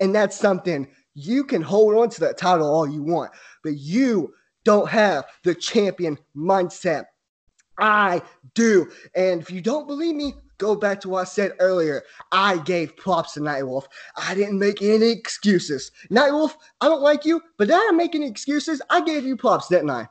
[0.00, 3.32] And that's something you can hold on to that title all you want,
[3.64, 4.32] but you
[4.64, 7.06] don't have the champion mindset.
[7.78, 8.22] I
[8.54, 8.90] do.
[9.14, 12.02] And if you don't believe me, go back to what I said earlier.
[12.32, 13.86] I gave props to Nightwolf.
[14.16, 15.90] I didn't make any excuses.
[16.10, 18.82] Nightwolf, I don't like you, but did I make any excuses?
[18.90, 20.08] I gave you props, didn't I?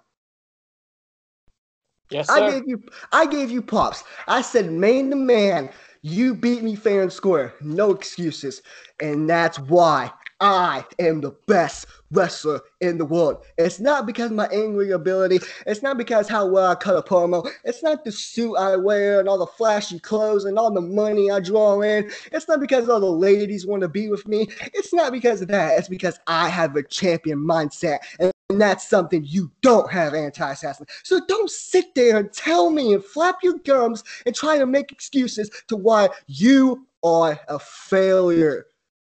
[2.10, 4.04] Yes, I gave you I gave you props.
[4.28, 5.70] I said man to man,
[6.02, 7.54] you beat me fair and square.
[7.62, 8.62] No excuses.
[9.00, 13.43] And that's why I am the best wrestler in the world.
[13.58, 15.39] It's not because of my angry ability.
[15.65, 17.50] It's not because how well I cut a promo.
[17.63, 21.32] It's not the suit I wear and all the flashy clothes and all the money
[21.32, 22.10] I draw in.
[22.32, 24.48] It's not because all the ladies want to be with me.
[24.74, 25.78] It's not because of that.
[25.80, 28.00] It's because I have a champion mindset.
[28.20, 30.86] And and that's something you don't have, anti assassin.
[31.04, 34.92] So don't sit there and tell me and flap your gums and try to make
[34.92, 38.68] excuses to why you are a failure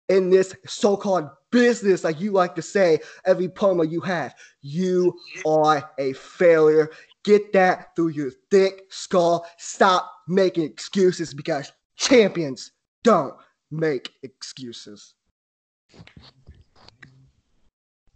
[0.08, 4.34] in this so called business, like you like to say every promo you have.
[4.62, 6.90] You are a failure.
[7.24, 9.46] Get that through your thick skull.
[9.58, 12.70] Stop making excuses because champions
[13.02, 13.34] don't
[13.70, 15.14] make excuses.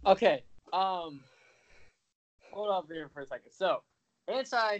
[0.05, 0.43] Okay.
[0.73, 1.21] Um.
[2.51, 3.51] Hold up here for a second.
[3.51, 3.83] So,
[4.27, 4.79] anti,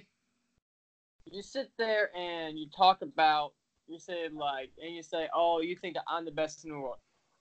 [1.25, 3.53] you sit there and you talk about,
[3.87, 6.79] you say like, and you say, oh, you think that I'm the best in the
[6.79, 6.97] world.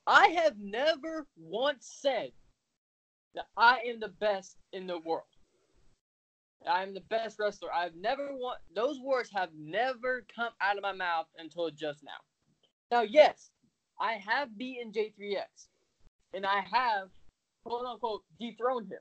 [0.07, 2.33] I have never once said
[3.35, 5.25] that I am the best in the world.
[6.69, 7.73] I am the best wrestler.
[7.73, 12.21] I've never want those words have never come out of my mouth until just now.
[12.91, 13.51] Now, yes,
[14.01, 15.69] I have beaten J3X,
[16.35, 17.11] and I have
[17.65, 18.99] quote unquote dethroned him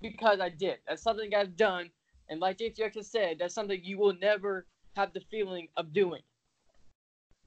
[0.00, 0.78] because I did.
[0.86, 1.90] That's something I've done,
[2.28, 6.22] and like J3X has said, that's something you will never have the feeling of doing.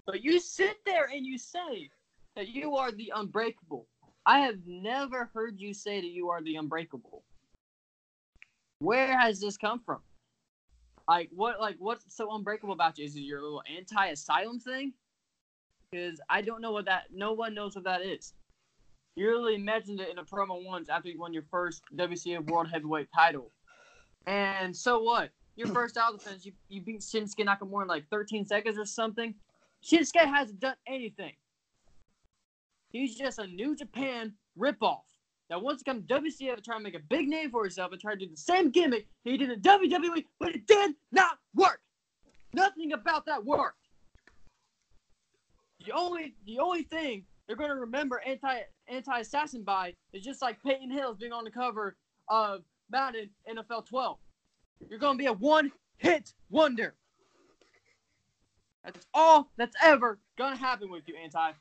[0.05, 1.89] But you sit there and you say
[2.35, 3.87] that you are the unbreakable.
[4.25, 7.23] I have never heard you say that you are the unbreakable.
[8.79, 9.99] Where has this come from?
[11.07, 11.59] Like what?
[11.59, 13.05] Like what's so unbreakable about you?
[13.05, 14.93] Is it your little anti-asylum thing?
[15.89, 17.05] Because I don't know what that.
[17.13, 18.33] No one knows what that is.
[19.17, 22.67] You really mentioned it in a promo once after you won your first WCW World
[22.71, 23.49] Heavyweight title.
[24.27, 25.31] And so what?
[25.55, 29.33] Your first title defense, you, you beat Shinsuke Nakamura in like 13 seconds or something.
[29.83, 31.33] Shinsuke hasn't done anything.
[32.91, 35.01] He's just a New Japan ripoff
[35.49, 37.93] that wants to come to WCW and try and make a big name for himself
[37.93, 41.39] and try to do the same gimmick he did in WWE, but it did not
[41.55, 41.81] work.
[42.53, 43.79] Nothing about that worked.
[45.83, 50.61] The only the only thing they're gonna remember anti anti assassin by is just like
[50.63, 51.95] Peyton Hillis being on the cover
[52.29, 54.17] of Madden NFL 12.
[54.89, 56.95] You're gonna be a one hit wonder.
[58.83, 61.51] That's all that's ever gonna happen with you, anti.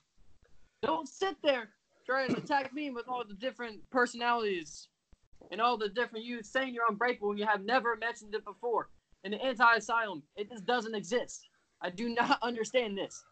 [0.82, 1.70] Don't sit there
[2.04, 4.88] trying to attack me with all the different personalities
[5.50, 8.90] and all the different you saying you're unbreakable when you have never mentioned it before.
[9.24, 11.48] In the anti-asylum, it just doesn't exist.
[11.82, 13.24] I do not understand this.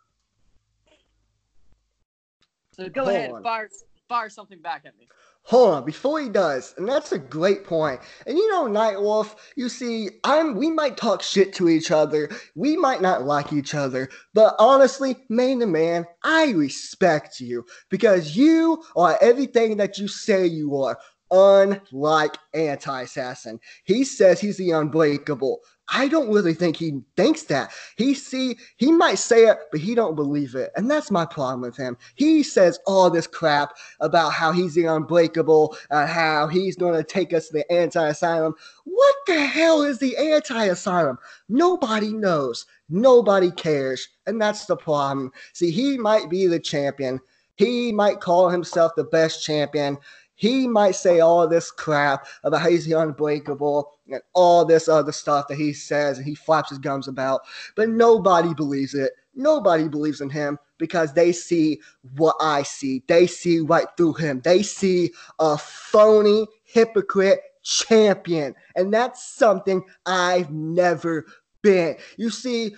[2.75, 3.37] So go Hold ahead on.
[3.37, 3.69] and fire
[4.09, 5.09] fire something back at me.
[5.49, 8.01] Hold on, before he does, and that's a great point.
[8.27, 12.77] And you know, Nightwolf, you see, I'm we might talk shit to each other, we
[12.77, 18.83] might not like each other, but honestly, man to man, I respect you because you
[18.97, 20.99] are everything that you say you are.
[21.31, 25.61] Unlike anti-assassin, he says he's the unbreakable.
[25.89, 27.71] I don't really think he thinks that.
[27.97, 31.61] He see he might say it, but he don't believe it, and that's my problem
[31.61, 31.99] with him.
[32.15, 37.05] He says all this crap about how he's the unbreakable, and how he's going to
[37.05, 38.55] take us to the anti-asylum.
[38.85, 41.19] What the hell is the anti-asylum?
[41.49, 42.67] Nobody knows.
[42.89, 45.33] Nobody cares, and that's the problem.
[45.53, 47.21] See, he might be the champion.
[47.57, 49.99] He might call himself the best champion.
[50.37, 55.49] He might say all this crap about how he's unbreakable and all this other stuff
[55.49, 57.43] that he says and he flaps his gums about,
[57.77, 59.13] but nobody believes it.
[59.35, 61.81] Nobody believes in him because they see
[62.17, 63.03] what I see.
[63.07, 64.41] They see right through him.
[64.45, 68.55] They see a phony, hypocrite champion.
[68.77, 71.27] And that's something I've never
[71.63, 71.97] been.
[72.17, 72.77] You see,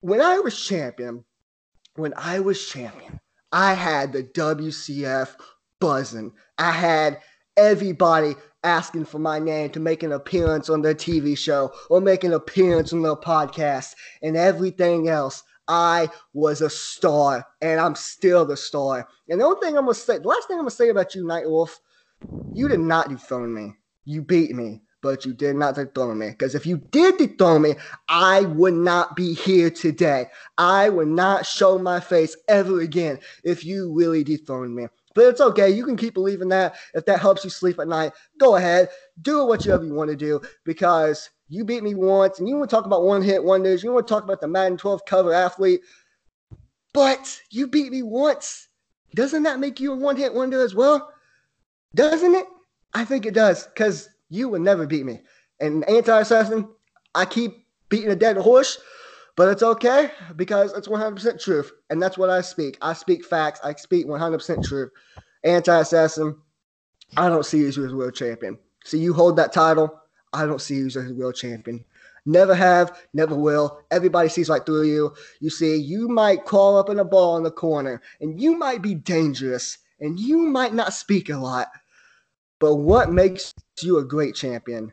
[0.00, 1.24] when I was champion,
[1.96, 3.20] when I was champion,
[3.52, 5.36] I had the WCF
[5.80, 6.32] buzzing.
[6.58, 7.20] I had
[7.56, 12.24] everybody asking for my name to make an appearance on their TV show or make
[12.24, 15.42] an appearance on their podcast and everything else.
[15.66, 19.08] I was a star and I'm still the star.
[19.28, 21.24] And the only thing I'm gonna say, the last thing I'm gonna say about you,
[21.24, 21.76] Nightwolf,
[22.52, 23.74] you did not dethrone me.
[24.04, 26.30] You beat me, but you did not dethrone me.
[26.30, 27.74] Because if you did dethrone me,
[28.08, 30.26] I would not be here today.
[30.58, 34.86] I would not show my face ever again if you really dethroned me.
[35.14, 35.70] But it's okay.
[35.70, 36.74] You can keep believing that.
[36.94, 38.88] If that helps you sleep at night, go ahead.
[39.22, 42.76] Do whatever you want to do because you beat me once and you want to
[42.76, 43.82] talk about one hit wonders.
[43.82, 45.80] You want to talk about the Madden 12 cover athlete.
[46.92, 48.68] But you beat me once.
[49.14, 51.12] Doesn't that make you a one hit wonder as well?
[51.94, 52.46] Doesn't it?
[52.92, 55.20] I think it does because you will never beat me.
[55.60, 56.68] And anti assassin,
[57.14, 58.78] I keep beating a dead horse,
[59.36, 61.72] but it's okay because it's 100% truth.
[61.90, 62.78] And that's what I speak.
[62.80, 63.60] I speak facts.
[63.64, 64.90] I speak 100% truth.
[65.42, 66.36] Anti assassin,
[67.16, 68.58] I don't see you as world champion.
[68.84, 70.00] See, you hold that title.
[70.32, 71.84] I don't see you as a world champion.
[72.26, 73.80] Never have, never will.
[73.90, 75.14] Everybody sees right through you.
[75.40, 78.82] You see, you might crawl up in a ball in the corner, and you might
[78.82, 81.68] be dangerous, and you might not speak a lot.
[82.60, 84.92] But what makes you a great champion?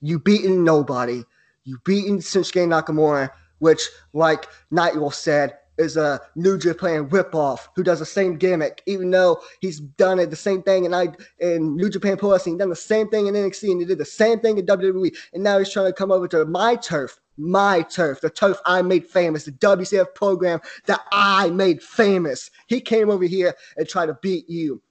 [0.00, 1.24] You beaten nobody.
[1.64, 3.30] You beaten Shinsuke Nakamura,
[3.64, 9.10] which, like Nightwolf said, is a New Japan ripoff who does the same gimmick, even
[9.10, 12.68] though he's done it the same thing in I in New Japan Pro Wrestling, done
[12.68, 15.58] the same thing in NXT, and he did the same thing in WWE, and now
[15.58, 19.46] he's trying to come over to my turf, my turf, the turf I made famous,
[19.46, 22.50] the WCF program that I made famous.
[22.66, 24.82] He came over here and tried to beat you,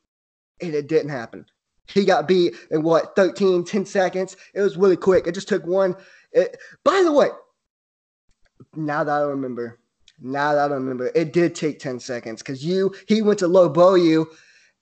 [0.61, 1.45] and it didn't happen.
[1.85, 4.35] He got beat in what 13, 10 seconds.
[4.55, 5.27] It was really quick.
[5.27, 5.95] It just took one.
[6.31, 7.27] It, by the way,
[8.75, 9.79] now that I remember,
[10.21, 13.69] now that I remember, it did take 10 seconds because you he went to low
[13.69, 14.29] bow you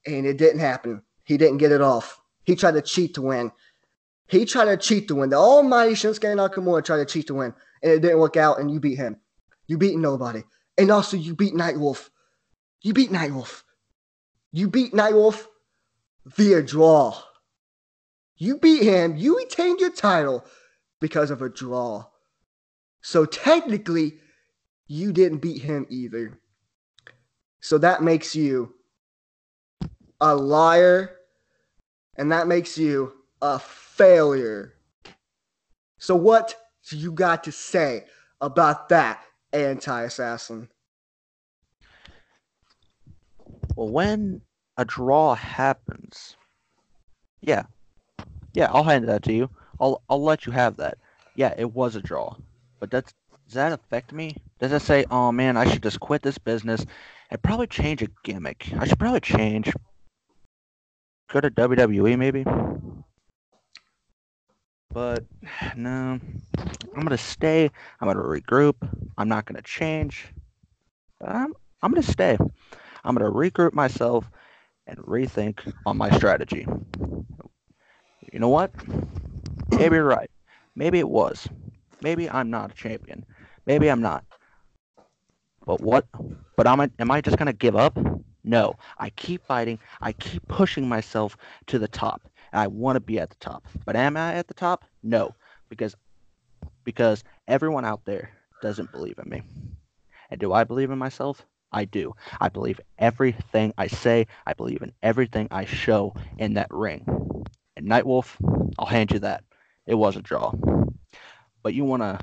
[0.06, 1.02] and it didn't happen.
[1.24, 2.20] He didn't get it off.
[2.44, 3.52] He tried to cheat to win.
[4.28, 5.30] He tried to cheat to win.
[5.30, 8.72] The almighty Shinsuke Nakamura tried to cheat to win, and it didn't work out, and
[8.72, 9.18] you beat him.
[9.68, 10.44] You beat nobody.
[10.78, 12.10] And also you beat Nightwolf.
[12.82, 13.64] You beat Nightwolf.
[14.52, 15.46] You beat Nightwolf
[16.26, 17.22] via draw.
[18.38, 19.16] You beat him.
[19.18, 20.46] You retained your title
[21.00, 22.06] because of a draw.
[23.02, 24.20] So technically,
[24.88, 26.40] you didn't beat him either.
[27.60, 28.74] So that makes you
[30.20, 31.18] a liar
[32.16, 34.74] and that makes you a failure.
[35.98, 36.56] So what
[36.90, 38.06] do you got to say
[38.40, 40.70] about that, anti assassin?
[43.76, 44.42] Well, when
[44.78, 46.36] a draw happens,
[47.42, 47.64] yeah,
[48.54, 49.50] yeah, I'll hand that to you.
[49.80, 50.98] I'll I'll let you have that.
[51.36, 52.36] Yeah, it was a draw,
[52.82, 53.14] but that's
[53.46, 54.36] does that affect me?
[54.60, 56.86] Does it say, oh man, I should just quit this business
[57.30, 58.68] and probably change a gimmick?
[58.78, 59.72] I should probably change.
[61.30, 62.44] Go to WWE maybe.
[64.94, 65.24] But
[65.76, 66.20] no,
[66.96, 67.70] I'm gonna stay.
[68.00, 68.76] I'm gonna regroup.
[69.18, 70.28] I'm not gonna change.
[71.26, 72.38] I'm I'm gonna stay.
[73.04, 74.30] I'm gonna regroup myself
[74.88, 76.66] and rethink on my strategy.
[78.32, 78.72] You know what?
[79.72, 80.32] Maybe you're right.
[80.76, 81.48] Maybe it was.
[82.02, 83.26] Maybe I'm not a champion.
[83.66, 84.26] Maybe I'm not.
[85.66, 86.06] But what?
[86.58, 87.98] But am I, am I just going to give up?
[88.44, 88.76] No.
[88.98, 89.80] I keep fighting.
[90.02, 91.38] I keep pushing myself
[91.68, 92.22] to the top.
[92.54, 93.66] I want to be at the top.
[93.86, 94.84] But am I at the top?
[95.04, 95.36] No.
[95.70, 95.96] Because
[96.84, 99.42] because everyone out there doesn't believe in me.
[100.30, 101.46] And do I believe in myself?
[101.72, 102.14] I do.
[102.40, 104.28] I believe everything I say.
[104.46, 107.06] I believe in everything I show in that ring.
[107.78, 108.36] And Nightwolf,
[108.78, 109.44] I'll hand you that.
[109.86, 110.54] It was a draw.
[111.64, 112.20] But you want to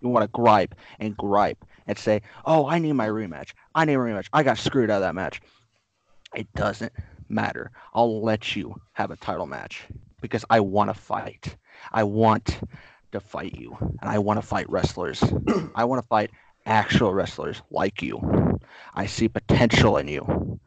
[0.00, 3.52] you want to gripe and gripe and say, "Oh, I need my rematch.
[3.74, 4.28] I need a rematch.
[4.32, 5.40] I got screwed out of that match."
[6.34, 6.92] It doesn't
[7.28, 7.70] matter.
[7.94, 9.84] I'll let you have a title match
[10.20, 11.56] because I want to fight.
[11.92, 12.60] I want
[13.12, 15.22] to fight you, and I want to fight wrestlers.
[15.74, 16.30] I want to fight
[16.66, 18.20] actual wrestlers like you.
[18.94, 20.60] I see potential in you,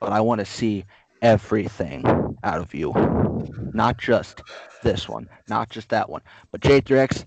[0.00, 0.84] but I want to see
[1.22, 2.04] everything
[2.42, 2.92] out of you,
[3.72, 4.42] not just
[4.82, 7.24] this one, not just that one, but J3X.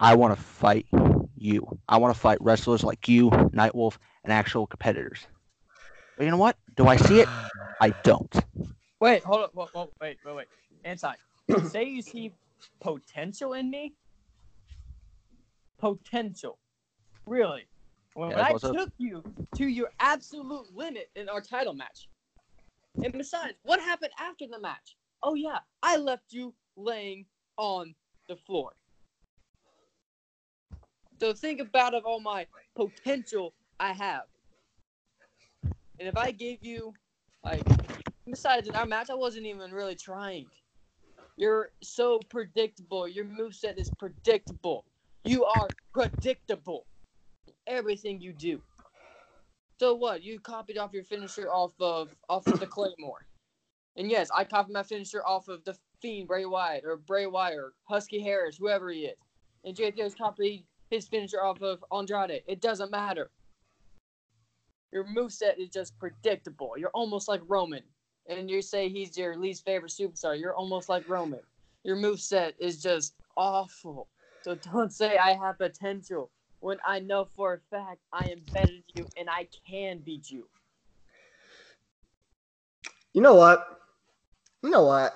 [0.00, 0.86] I want to fight
[1.36, 1.78] you.
[1.88, 5.26] I want to fight wrestlers like you, Nightwolf, and actual competitors.
[6.16, 6.56] But you know what?
[6.74, 7.28] Do I see it?
[7.80, 8.34] I don't.
[9.00, 9.50] Wait, hold up.
[9.54, 10.46] Whoa, whoa, wait, wait, wait.
[10.84, 11.16] Inside.
[11.64, 12.32] Say you see
[12.80, 13.94] potential in me?
[15.78, 16.58] Potential.
[17.26, 17.66] Really?
[18.14, 18.60] When Yeah, I up?
[18.60, 19.22] took you
[19.56, 22.08] to your absolute limit in our title match.
[23.02, 24.96] And besides, what happened after the match?
[25.22, 27.94] Oh, yeah, I left you laying on
[28.28, 28.72] the floor.
[31.20, 34.22] So think about of all my potential I have.
[35.62, 36.94] And if I gave you,
[37.44, 37.62] like,
[38.24, 40.46] besides in our match, I wasn't even really trying.
[41.36, 43.06] You're so predictable.
[43.06, 44.86] Your moveset is predictable.
[45.24, 46.86] You are predictable.
[47.66, 48.62] Everything you do.
[49.78, 50.22] So what?
[50.22, 53.26] You copied off your finisher off of off of the Claymore.
[53.96, 57.58] And yes, I copied my finisher off of the Fiend Bray Wyatt or Bray Wyatt
[57.58, 59.18] or Husky Harris, whoever he is.
[59.64, 62.42] And JTO's copied his finisher off of Andrade.
[62.46, 63.30] It doesn't matter.
[64.92, 66.72] Your moveset is just predictable.
[66.76, 67.82] You're almost like Roman.
[68.28, 70.38] And you say he's your least favorite superstar.
[70.38, 71.40] You're almost like Roman.
[71.84, 74.08] Your moveset is just awful.
[74.42, 78.66] So don't say I have potential when I know for a fact I am better
[78.66, 80.46] than you and I can beat you.
[83.12, 83.80] You know what?
[84.62, 85.14] You know what?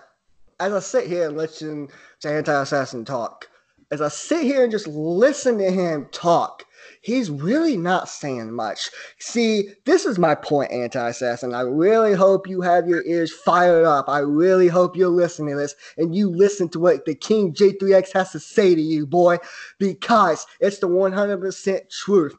[0.61, 1.89] As I sit here and listen
[2.21, 3.49] to Anti Assassin talk,
[3.95, 6.65] as I sit here and just listen to him talk,
[7.01, 8.91] he's really not saying much.
[9.21, 11.55] See, this is my point, Anti Assassin.
[11.55, 14.09] I really hope you have your ears fired up.
[14.09, 18.13] I really hope you're listening to this and you listen to what the King J3X
[18.15, 19.39] has to say to you, boy,
[19.79, 22.35] because it's the 100% truth.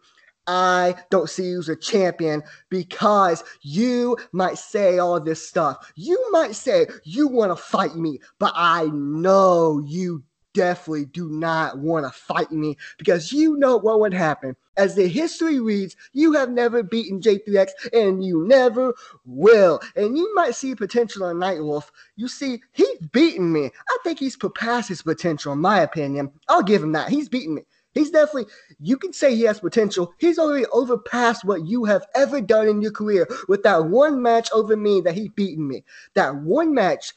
[0.48, 5.92] I don't see you as a champion because you might say all this stuff.
[5.96, 10.22] You might say you want to fight me, but I know you
[10.56, 14.56] definitely do not want to fight me because you know what would happen.
[14.78, 18.94] As the history reads, you have never beaten J3X and you never
[19.26, 19.80] will.
[19.96, 21.92] And you might see potential in Nightwolf.
[22.16, 23.66] You see, he's beaten me.
[23.66, 26.32] I think he's past his potential, in my opinion.
[26.50, 27.10] I'll give him that.
[27.10, 27.64] He's beaten me.
[27.94, 30.14] He's definitely, you can say he has potential.
[30.18, 34.50] He's already overpassed what you have ever done in your career with that one match
[34.52, 35.86] over me that he beaten me.
[36.14, 37.14] That one match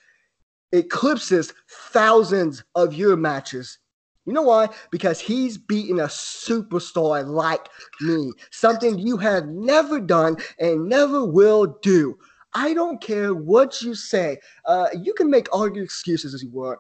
[0.73, 3.79] eclipses thousands of your matches.
[4.27, 4.69] You know why?
[4.91, 7.67] Because he's beaten a superstar like
[8.03, 12.19] me, something you have never done and never will do.
[12.55, 14.39] I don't care what you say.
[14.67, 16.79] Uh, you can make all your excuses as you want.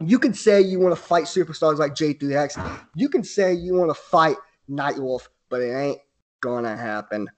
[0.00, 2.80] You can say you want to fight superstars like J3X.
[2.94, 4.36] You can say you want to fight
[4.70, 6.00] Nightwolf, but it ain't
[6.40, 7.28] gonna happen.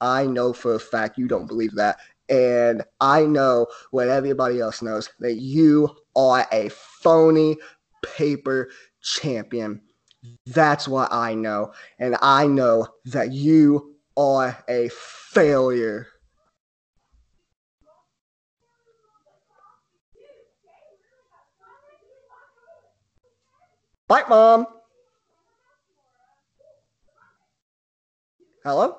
[0.00, 1.98] I know for a fact you don't believe that.
[2.32, 7.58] And I know what everybody else knows that you are a phony
[8.02, 8.70] paper
[9.02, 9.82] champion.
[10.46, 11.74] That's what I know.
[11.98, 16.06] And I know that you are a failure.
[24.08, 24.66] Bye, mom.
[28.64, 28.96] Hello?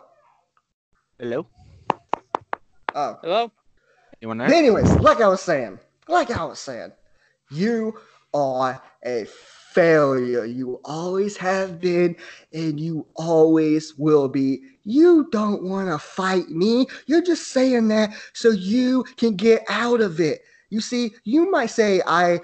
[1.17, 1.47] Hello?
[2.95, 3.17] Oh.
[3.21, 3.51] Hello?
[4.21, 4.53] Anyone there?
[4.53, 6.91] Anyways, like I was saying, like I was saying,
[7.51, 7.97] you
[8.33, 10.45] are a failure.
[10.45, 12.15] You always have been,
[12.53, 14.61] and you always will be.
[14.83, 16.85] You don't want to fight me.
[17.07, 20.41] You're just saying that so you can get out of it.
[20.69, 22.39] You see, you might say I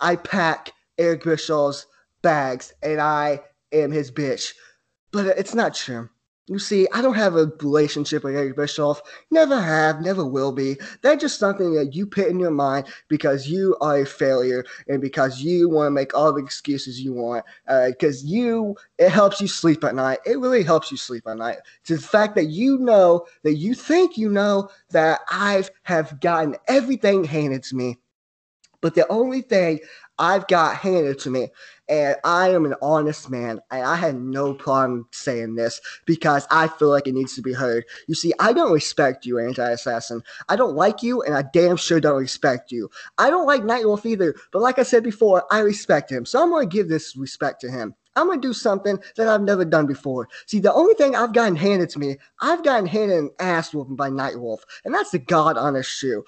[0.00, 1.86] I pack Eric Bischoff's
[2.22, 3.40] bags and I
[3.72, 4.52] am his bitch.
[5.12, 6.08] But it's not true.
[6.48, 9.02] You see, I don't have a relationship with Eric Bischoff.
[9.30, 10.78] Never have, never will be.
[11.02, 15.00] That's just something that you put in your mind because you are a failure and
[15.00, 17.44] because you want to make all the excuses you want.
[17.66, 20.20] Because uh, you, it helps you sleep at night.
[20.24, 21.58] It really helps you sleep at night.
[21.80, 26.56] It's the fact that you know that you think you know that I've have gotten
[26.66, 27.98] everything handed to me.
[28.80, 29.80] But the only thing
[30.18, 31.48] I've got handed to me.
[31.88, 33.60] And I am an honest man.
[33.70, 37.52] And I had no problem saying this because I feel like it needs to be
[37.52, 37.84] heard.
[38.06, 40.22] You see, I don't respect you, anti assassin.
[40.48, 42.90] I don't like you, and I damn sure don't respect you.
[43.16, 44.34] I don't like Nightwolf either.
[44.52, 46.26] But like I said before, I respect him.
[46.26, 47.94] So I'm going to give this respect to him.
[48.18, 50.28] I'm to do something that I've never done before.
[50.46, 53.96] See, the only thing I've gotten handed to me, I've gotten handed an ass whooping
[53.96, 54.58] by Nightwolf.
[54.84, 56.24] And that's the God honest shoe.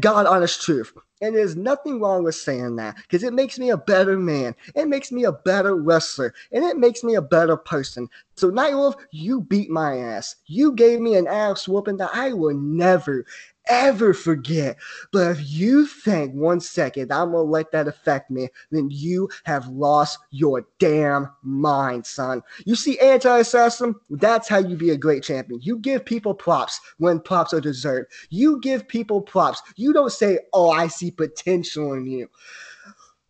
[0.00, 0.92] God honest truth.
[1.20, 4.54] And there's nothing wrong with saying that because it makes me a better man.
[4.74, 6.32] It makes me a better wrestler.
[6.52, 8.08] And it makes me a better person.
[8.36, 10.36] So, Nightwolf, you beat my ass.
[10.46, 13.24] You gave me an ass whooping that I will never,
[13.68, 14.76] ever forget.
[15.12, 19.66] But if you think one second I'm gonna let that affect me, then you have
[19.68, 22.42] lost your damn mind, son.
[22.64, 25.60] You see, anti-assassin, that's how you be a great champion.
[25.62, 28.12] You give people props when props are deserved.
[28.30, 29.62] You give people props.
[29.76, 32.28] You don't say, "Oh, I see potential in you."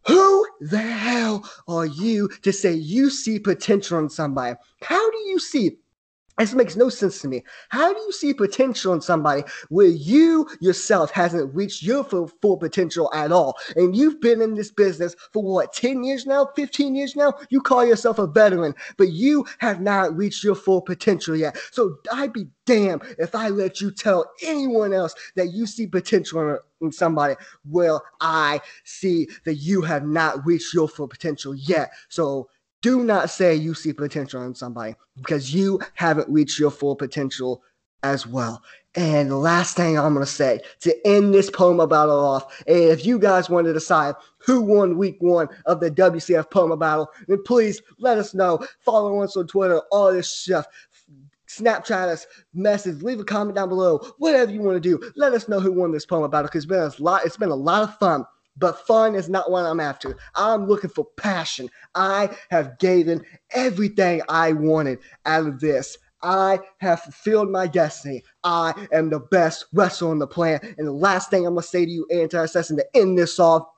[0.06, 4.56] Who the hell are you to say you see potential in somebody?
[4.80, 5.78] How do you see
[6.38, 7.44] this makes no sense to me.
[7.68, 12.56] How do you see potential in somebody where you yourself hasn't reached your full, full
[12.56, 13.56] potential at all?
[13.76, 17.34] And you've been in this business for what, 10 years now, 15 years now?
[17.50, 21.58] You call yourself a veteran, but you have not reached your full potential yet.
[21.72, 26.40] So I'd be damned if I let you tell anyone else that you see potential
[26.40, 27.34] in, in somebody.
[27.64, 31.90] Well, I see that you have not reached your full potential yet.
[32.08, 32.48] So
[32.82, 37.62] do not say you see potential in somebody because you haven't reached your full potential
[38.02, 38.62] as well.
[38.94, 43.04] And the last thing I'm going to say to end this promo battle off, if
[43.04, 47.42] you guys want to decide who won week one of the WCF promo battle, then
[47.44, 48.64] please let us know.
[48.80, 50.66] Follow us on Twitter, all this stuff.
[51.48, 55.12] Snapchat us, message, leave a comment down below, whatever you want to do.
[55.16, 57.24] Let us know who won this promo battle because it's been a lot.
[57.24, 58.24] It's been a lot of fun
[58.58, 60.16] but fun is not what I'm after.
[60.34, 61.68] I'm looking for passion.
[61.94, 65.96] I have given everything I wanted out of this.
[66.22, 68.24] I have fulfilled my destiny.
[68.42, 70.74] I am the best wrestler on the planet.
[70.76, 73.68] And the last thing I'm gonna say to you, anti-assassin, to end this off,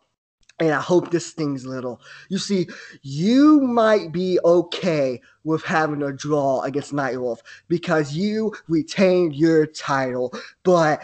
[0.58, 2.00] and I hope this stings a little.
[2.28, 2.68] You see,
[3.02, 10.34] you might be okay with having a draw against Nightwolf because you retained your title,
[10.62, 11.02] but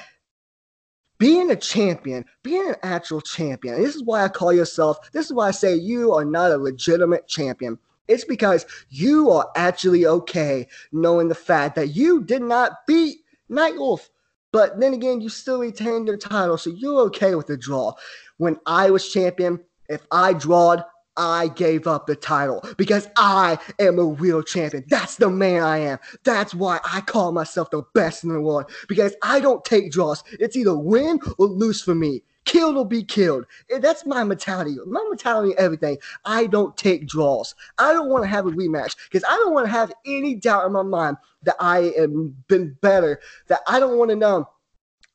[1.19, 5.33] being a champion, being an actual champion, this is why I call yourself, this is
[5.33, 7.79] why I say you are not a legitimate champion.
[8.09, 13.19] It's because you are actually okay knowing the fact that you did not beat
[13.51, 14.09] Nightwolf.
[14.53, 17.95] But then again, you still retained your title, so you're okay with the draw.
[18.39, 20.85] When I was champion, if I drawed,
[21.17, 24.85] I gave up the title because I am a real champion.
[24.89, 25.99] That's the man I am.
[26.25, 30.23] That's why I call myself the best in the world because I don't take draws.
[30.33, 32.23] It's either win or lose for me.
[32.45, 33.45] Killed or be killed.
[33.81, 34.77] That's my mentality.
[34.87, 35.99] My mentality, everything.
[36.25, 37.57] I don't take draws.
[37.79, 40.65] I don't want to have a rematch because I don't want to have any doubt
[40.65, 43.21] in my mind that I am been better.
[43.49, 44.49] That I don't want to know.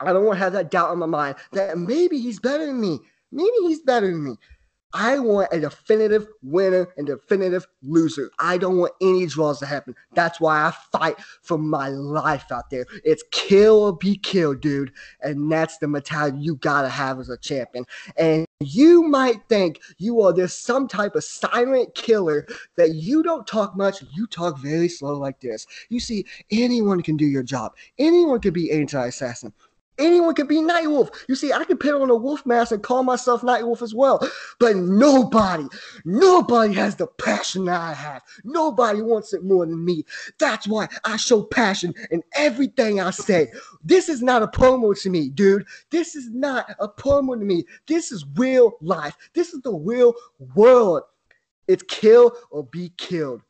[0.01, 2.81] I don't want to have that doubt in my mind that maybe he's better than
[2.81, 2.99] me.
[3.31, 4.35] Maybe he's better than me.
[4.93, 8.29] I want a definitive winner and definitive loser.
[8.39, 9.95] I don't want any draws to happen.
[10.13, 12.85] That's why I fight for my life out there.
[13.03, 14.91] It's kill or be killed, dude.
[15.21, 17.85] And that's the mentality you gotta have as a champion.
[18.17, 22.45] And you might think you are this some type of silent killer
[22.77, 25.65] that you don't talk much, you talk very slow like this.
[25.89, 27.75] You see, anyone can do your job.
[27.97, 29.53] Anyone can be anti-assassin.
[30.01, 31.09] Anyone can be Nightwolf.
[31.29, 34.19] You see, I can put on a wolf mask and call myself Nightwolf as well.
[34.59, 35.65] But nobody,
[36.03, 38.23] nobody has the passion that I have.
[38.43, 40.03] Nobody wants it more than me.
[40.39, 43.51] That's why I show passion in everything I say.
[43.83, 45.65] This is not a promo to me, dude.
[45.91, 47.65] This is not a promo to me.
[47.87, 49.15] This is real life.
[49.33, 50.13] This is the real
[50.55, 51.03] world.
[51.67, 53.41] It's kill or be killed.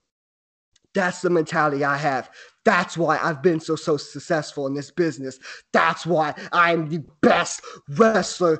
[0.94, 2.30] That's the mentality I have.
[2.64, 5.40] That's why I've been so so successful in this business.
[5.74, 8.60] That's why I'm the best wrestler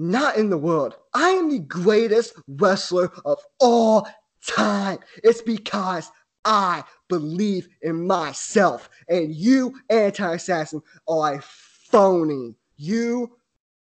[0.00, 0.96] not in the world.
[1.14, 4.08] I am the greatest wrestler of all
[4.46, 4.98] time.
[5.22, 6.10] It's because
[6.44, 8.88] I believe in myself.
[9.08, 12.54] And you, anti assassin, are a phony.
[12.76, 13.36] You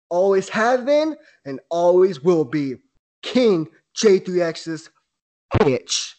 [0.08, 2.74] always have been and always will be
[3.22, 4.90] King J3X's
[5.54, 6.14] bitch.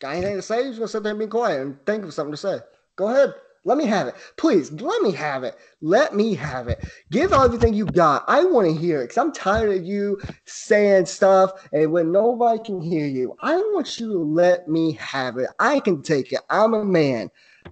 [0.00, 0.62] Got anything to say?
[0.62, 2.58] You're gonna sit there and be quiet and think of something to say.
[2.96, 3.34] Go ahead.
[3.64, 4.14] Let me have it.
[4.36, 5.56] Please, let me have it.
[5.80, 6.84] Let me have it.
[7.10, 8.24] Give everything you got.
[8.28, 12.62] I want to hear it because I'm tired of you saying stuff and when nobody
[12.62, 13.34] can hear you.
[13.40, 15.48] I want you to let me have it.
[15.58, 16.40] I can take it.
[16.48, 17.28] I'm a man.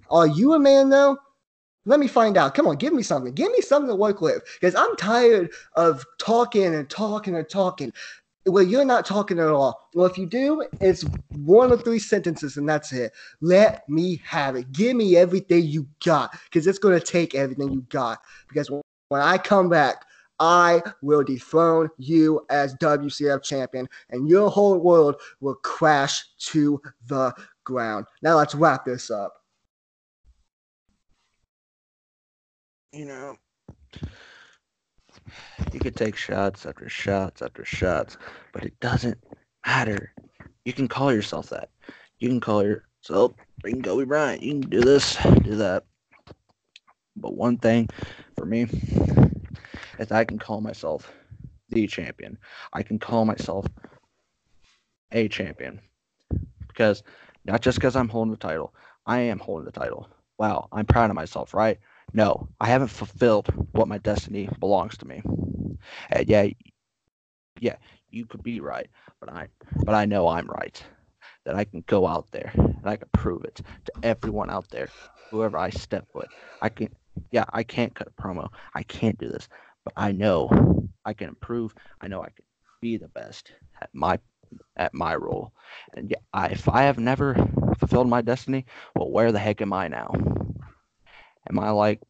[0.09, 1.17] Are you a man though?
[1.85, 2.55] Let me find out.
[2.55, 3.33] Come on, give me something.
[3.33, 7.93] Give me something to work with because I'm tired of talking and talking and talking.
[8.47, 9.89] Well, you're not talking at all.
[9.93, 11.03] Well, if you do, it's
[11.35, 13.11] one or three sentences and that's it.
[13.41, 14.71] Let me have it.
[14.71, 18.19] Give me everything you got because it's going to take everything you got.
[18.47, 20.05] Because when I come back,
[20.39, 27.33] I will dethrone you as WCF champion and your whole world will crash to the
[27.63, 28.05] ground.
[28.21, 29.33] Now let's wrap this up.
[32.95, 33.35] You know,
[35.73, 38.17] you could take shots after shots after shots,
[38.53, 39.17] but it doesn't
[39.67, 40.13] matter.
[40.63, 41.71] You can call yourself that.
[42.19, 43.33] You can call yourself
[43.65, 44.41] can Kobe Bryant.
[44.43, 45.83] You can do this, do that.
[47.17, 47.89] But one thing
[48.37, 48.65] for me
[49.99, 51.11] is I can call myself
[51.67, 52.37] the champion.
[52.71, 53.65] I can call myself
[55.11, 55.81] a champion.
[56.69, 57.03] Because
[57.43, 58.73] not just because I'm holding the title,
[59.05, 60.07] I am holding the title.
[60.37, 61.77] Wow, I'm proud of myself, right?
[62.13, 65.21] No, I haven't fulfilled what my destiny belongs to me.
[66.09, 66.47] And yeah,
[67.59, 67.75] yeah,
[68.09, 68.89] you could be right,
[69.19, 69.47] but I,
[69.83, 70.81] but I know I'm right.
[71.45, 74.89] That I can go out there and I can prove it to everyone out there,
[75.31, 76.27] whoever I step with.
[76.61, 76.89] I can,
[77.31, 78.49] yeah, I can't cut a promo.
[78.73, 79.47] I can't do this,
[79.83, 81.75] but I know I can improve.
[82.01, 82.45] I know I can
[82.81, 83.51] be the best
[83.81, 84.19] at my
[84.77, 85.53] at my role.
[85.95, 87.35] And yeah, I, if I have never
[87.79, 90.11] fulfilled my destiny, well, where the heck am I now?
[91.49, 92.01] Am I like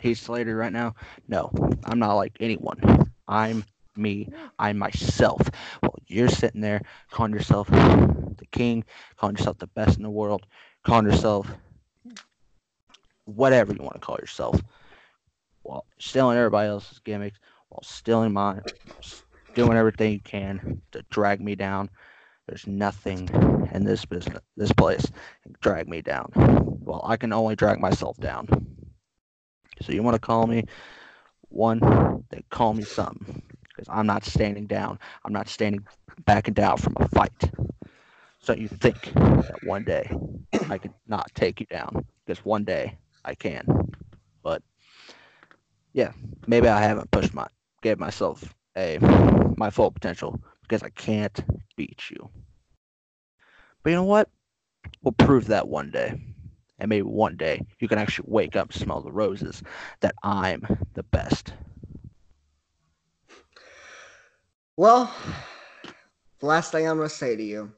[0.00, 0.94] Heath Slater right now?
[1.28, 1.50] No,
[1.84, 3.10] I'm not like anyone.
[3.28, 3.64] I'm
[3.96, 4.28] me.
[4.58, 5.40] I'm myself.
[5.82, 8.84] Well, you're sitting there calling yourself the king,
[9.16, 10.46] calling yourself the best in the world,
[10.84, 11.48] calling yourself
[13.24, 14.60] whatever you want to call yourself,
[15.62, 18.62] while stealing everybody else's gimmicks, while stealing mine,
[19.54, 21.90] doing everything you can to drag me down.
[22.46, 23.28] There's nothing
[23.72, 25.10] in this business, this place,
[25.60, 26.75] drag me down.
[26.86, 28.46] Well, I can only drag myself down.
[29.82, 30.64] So you want to call me
[31.48, 31.80] one,
[32.30, 33.42] then call me something.
[33.68, 35.00] Because I'm not standing down.
[35.24, 37.50] I'm not standing back backing down from a fight.
[38.38, 40.08] So you think that one day
[40.70, 42.06] I can not take you down.
[42.24, 43.66] Because one day I can.
[44.44, 44.62] But
[45.92, 46.12] yeah,
[46.46, 47.48] maybe I haven't pushed my
[47.82, 48.98] gave myself a
[49.56, 51.44] my full potential because I can't
[51.76, 52.30] beat you.
[53.82, 54.30] But you know what?
[55.02, 56.20] We'll prove that one day.
[56.78, 59.62] And maybe one day you can actually wake up, smell the roses,
[60.00, 60.62] that I'm
[60.94, 61.54] the best.
[64.76, 65.10] Well,
[66.40, 67.72] the last thing I'm going to say to you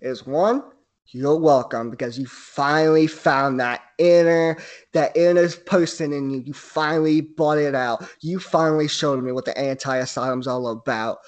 [0.00, 0.64] is one,
[1.10, 4.58] you're welcome because you finally found that inner,
[4.92, 6.40] that inner person in you.
[6.40, 8.04] You finally bought it out.
[8.20, 11.18] You finally showed me what the anti-asylum's all about.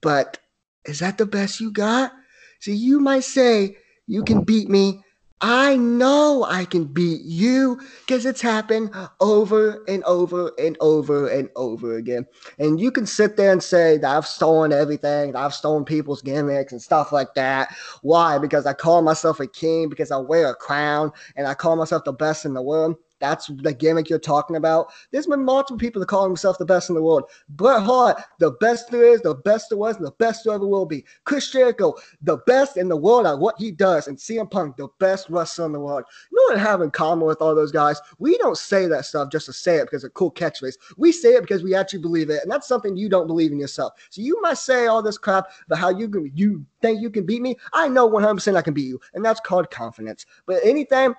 [0.00, 0.38] But
[0.86, 2.12] is that the best you got?
[2.60, 3.76] See, you might say
[4.06, 5.04] you can beat me
[5.42, 11.48] I know I can beat you because it's happened over and over and over and
[11.56, 12.26] over again.
[12.58, 16.20] And you can sit there and say that I've stolen everything, that I've stolen people's
[16.20, 17.74] gimmicks and stuff like that.
[18.02, 18.36] Why?
[18.36, 22.04] Because I call myself a king, because I wear a crown, and I call myself
[22.04, 22.96] the best in the world.
[23.20, 24.92] That's the gimmick you're talking about.
[25.10, 27.24] There's been multiple people that call themselves the best in the world.
[27.50, 30.66] Bret Hart, the best there is, the best there was, and the best there ever
[30.66, 31.04] will be.
[31.24, 34.08] Chris Jericho, the best in the world at what he does.
[34.08, 36.04] And CM Punk, the best wrestler in the world.
[36.32, 38.00] You know what I have in common with all those guys?
[38.18, 40.76] We don't say that stuff just to say it because it's a cool catchphrase.
[40.96, 42.42] We say it because we actually believe it.
[42.42, 43.92] And that's something you don't believe in yourself.
[44.08, 47.26] So you might say all this crap about how you can, you think you can
[47.26, 47.56] beat me.
[47.72, 49.00] I know 100% I can beat you.
[49.14, 50.24] And that's called confidence.
[50.46, 51.14] But anything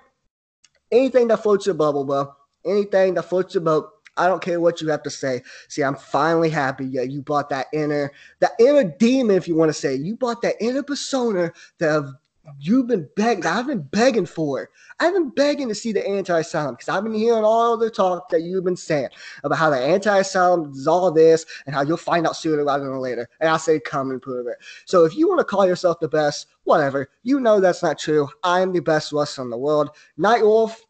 [0.92, 2.32] anything that floats your bubble, bro.
[2.64, 5.42] Anything that floats your boat, I don't care what you have to say.
[5.68, 6.84] See, I'm finally happy.
[6.84, 9.94] Yeah, you bought that inner, that inner demon, if you want to say.
[9.94, 12.14] You bought that inner persona that
[12.58, 13.46] you've been begging.
[13.46, 14.62] I've been begging for.
[14.62, 14.68] It.
[15.00, 18.42] I've been begging to see the anti-asylum because I've been hearing all the talk that
[18.42, 19.08] you've been saying
[19.44, 22.98] about how the anti-asylum is all this and how you'll find out sooner rather than
[22.98, 23.28] later.
[23.40, 24.56] And I say, come and prove it.
[24.86, 27.08] So if you want to call yourself the best, whatever.
[27.22, 28.28] You know that's not true.
[28.42, 29.90] I am the best wrestler in the world.
[30.16, 30.80] Night Wolf.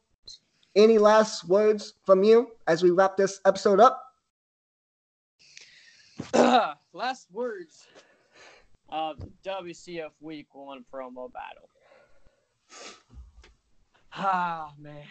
[0.74, 4.02] Any last words from you as we wrap this episode up?
[6.94, 7.86] Last words
[8.92, 11.70] of WCF Week One promo battle.
[14.14, 15.06] Ah man,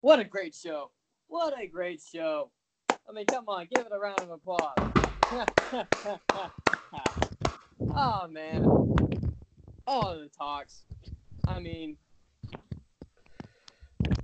[0.00, 0.90] what a great show!
[1.28, 2.50] What a great show!
[2.90, 4.74] I mean, come on, give it a round of applause.
[7.94, 8.64] oh man,
[9.86, 10.82] all the talks.
[11.46, 11.96] I mean,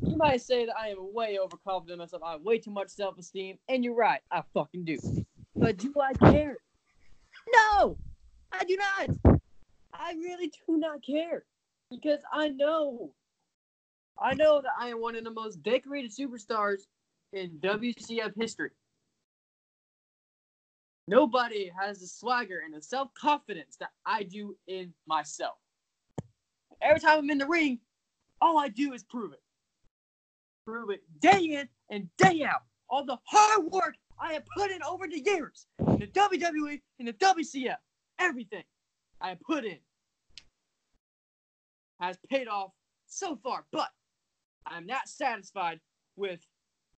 [0.02, 2.24] you might say that I am way overconfident myself.
[2.24, 4.20] I have way too much self-esteem, and you're right.
[4.32, 4.98] I fucking do.
[5.54, 6.56] But do I care?
[7.48, 7.96] No,
[8.52, 9.40] I do not.
[9.92, 11.44] I really do not care
[11.90, 13.12] because I know,
[14.18, 16.82] I know that I am one of the most decorated superstars
[17.32, 18.70] in WCF history.
[21.08, 25.56] Nobody has the swagger and the self-confidence that I do in myself.
[26.80, 27.80] Every time I'm in the ring,
[28.40, 29.42] all I do is prove it.
[30.64, 32.62] Prove it day in and day out.
[32.88, 37.08] All the hard work I have put in over the years in the WWE and
[37.08, 37.76] the WCF,
[38.18, 38.64] everything
[39.20, 39.78] I have put in
[42.00, 42.72] has paid off
[43.06, 43.88] so far, but
[44.66, 45.80] I'm not satisfied
[46.16, 46.40] with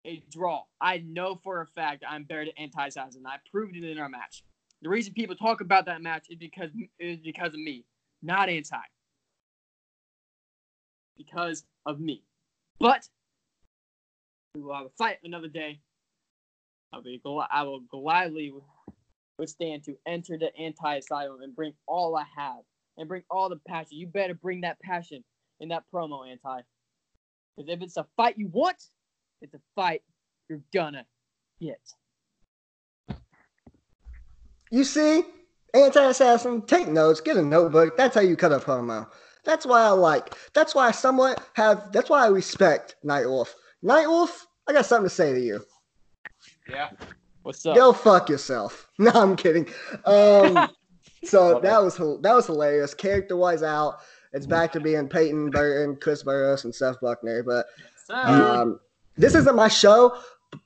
[0.04, 0.62] a draw.
[0.80, 3.22] I know for a fact I'm better than anti assassin.
[3.26, 4.44] I proved it in our match.
[4.82, 7.84] The reason people talk about that match is because is because of me,
[8.20, 8.76] not anti.
[11.16, 12.24] Because of me.
[12.80, 13.08] But
[14.54, 15.80] we will have a fight another day.
[17.00, 18.52] Be gl- I will gladly
[19.38, 22.62] withstand to enter the anti-asylum and bring all I have
[22.98, 23.98] and bring all the passion.
[23.98, 25.24] You better bring that passion
[25.60, 26.60] in that promo, anti.
[27.56, 28.76] Because if it's a fight you want,
[29.40, 30.02] it's a fight
[30.48, 31.06] you're gonna
[31.60, 31.80] get.
[34.70, 35.24] You see,
[35.74, 37.96] anti-assassin, take notes, get a notebook.
[37.96, 39.08] That's how you cut a promo.
[39.44, 40.34] That's why I like.
[40.54, 41.90] That's why I somewhat have.
[41.92, 43.54] That's why I respect Night Wolf.
[43.82, 45.64] Night Wolf, I got something to say to you.
[46.68, 46.90] Yeah.
[47.42, 47.76] What's up?
[47.76, 48.88] Go fuck yourself.
[48.98, 49.66] No, I'm kidding.
[50.04, 50.70] Um,
[51.24, 52.94] so that was that was hilarious.
[52.94, 53.98] Character wise, out.
[54.32, 57.42] It's back to being Peyton Burton, Chris Burris, and Seth Buckner.
[57.42, 57.66] But
[58.10, 58.78] um,
[59.16, 60.16] this isn't my show,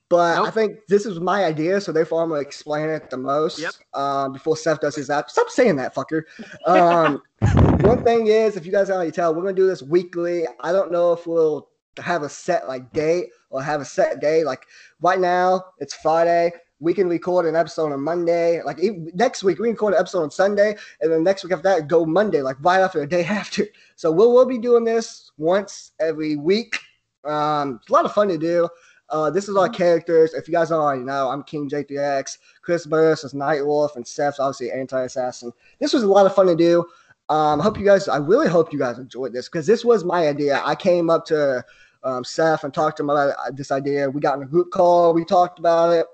[0.09, 3.59] but I think this is my idea, so therefore I'm gonna explain it the most.
[3.59, 3.73] Yep.
[3.95, 5.31] Um, before Seth does his app.
[5.31, 6.23] Stop saying that, fucker.
[6.67, 7.23] Um,
[7.81, 10.45] one thing is, if you guys already tell, we're gonna do this weekly.
[10.61, 11.69] I don't know if we'll
[11.99, 14.45] have a set like date or have a set day.
[14.45, 14.67] Like
[15.01, 16.53] right now, it's Friday.
[16.79, 18.63] We can record an episode on Monday.
[18.63, 21.53] Like e- next week, we can record an episode on Sunday, and then next week
[21.53, 23.67] after that, go Monday, like right after the day after.
[23.97, 26.79] So we'll we'll be doing this once every week.
[27.25, 28.69] Um, it's a lot of fun to do.
[29.09, 30.35] Uh, this is our characters.
[30.35, 32.39] If you guys don't already know, I'm King J3X.
[32.63, 35.53] Chris Burris is Night Wolf, and Seth's obviously Anti-Assassin.
[35.79, 36.85] This was a lot of fun to do.
[37.29, 38.09] Um, I hope you guys.
[38.09, 40.63] I really hope you guys enjoyed this because this was my idea.
[40.65, 41.65] I came up to
[42.07, 44.09] um, Seth and talked to him about this idea.
[44.09, 45.13] We got in a group call.
[45.13, 46.07] We talked about it,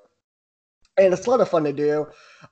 [0.97, 2.07] and it's a lot of fun to do.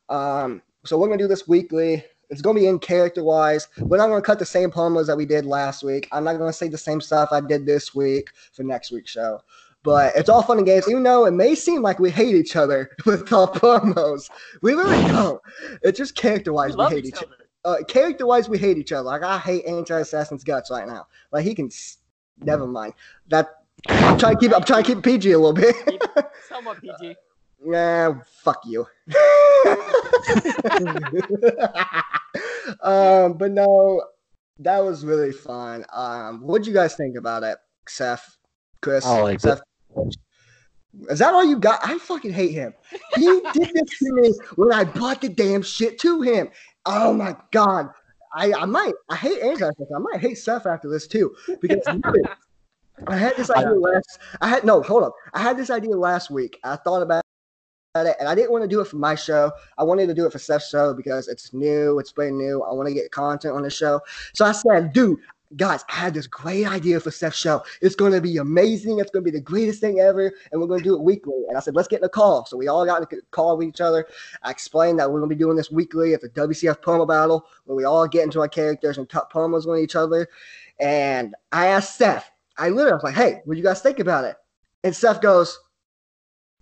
[0.08, 2.04] Um, so we're gonna do this weekly.
[2.28, 3.68] It's gonna be in character wise.
[3.78, 6.06] We're not gonna cut the same promos that we did last week.
[6.12, 9.40] I'm not gonna say the same stuff I did this week for next week's show.
[9.82, 12.54] But it's all fun and games, even though it may seem like we hate each
[12.54, 14.28] other with our promos.
[14.60, 15.40] We really don't.
[15.82, 17.34] It's just character wise we, love hate each other
[17.64, 17.80] other.
[17.80, 19.04] uh, character wise, we hate each other.
[19.04, 21.06] Like I hate Anti Assassin's guts right now.
[21.32, 21.70] Like he can.
[22.42, 22.94] Never mind.
[23.28, 23.48] That
[23.88, 24.54] I'm trying to keep.
[24.54, 25.74] I'm trying to keep PG a little bit.
[25.86, 26.02] Keep
[26.48, 27.16] Somewhat PG.
[27.64, 28.86] yeah, fuck you.
[32.82, 34.02] um, but no,
[34.58, 35.84] that was really fun.
[35.92, 38.36] Um, what would you guys think about it, Seth,
[38.80, 39.04] Chris?
[39.06, 39.60] I liked Seth?
[41.08, 41.80] Is that all you got?
[41.82, 42.74] I fucking hate him.
[43.14, 46.50] He did this to me when I bought the damn shit to him.
[46.84, 47.90] Oh my god.
[48.32, 51.82] I, I might I hate anti I might hate Seth after this too because
[53.06, 54.18] I had this idea last.
[54.40, 55.14] I had no hold up.
[55.34, 56.58] I had this idea last week.
[56.64, 57.22] I thought about
[57.96, 59.50] it, and I didn't want to do it for my show.
[59.78, 61.98] I wanted to do it for Seth's show because it's new.
[61.98, 62.62] It's brand new.
[62.62, 64.00] I want to get content on the show.
[64.32, 65.18] So I said, dude,
[65.56, 67.62] guys, I had this great idea for Seth's show.
[67.80, 68.98] It's going to be amazing.
[68.98, 71.44] It's going to be the greatest thing ever, and we're going to do it weekly.
[71.48, 72.46] And I said, let's get in a call.
[72.46, 74.06] So we all got in a call with each other.
[74.42, 77.46] I explained that we're going to be doing this weekly at the WCF promo battle,
[77.64, 80.28] where we all get into our characters and cut promos on each other.
[80.78, 82.30] And I asked Seth.
[82.56, 84.36] I literally was like, hey, what do you guys think about it?
[84.84, 85.58] And Seth goes,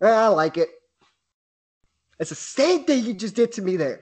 [0.01, 0.69] eh, I like it.
[2.19, 4.01] It's the same thing you just did to me there.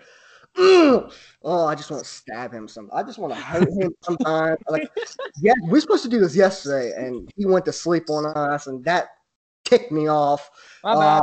[0.59, 1.13] Ugh.
[1.43, 2.89] Oh, I just want to stab him some.
[2.93, 4.59] I just want to hurt him sometimes.
[4.69, 4.89] Like,
[5.41, 8.85] yeah, we're supposed to do this yesterday, and he went to sleep on us, and
[8.85, 9.09] that
[9.65, 10.51] ticked me off.
[10.83, 11.23] My Uh, bad.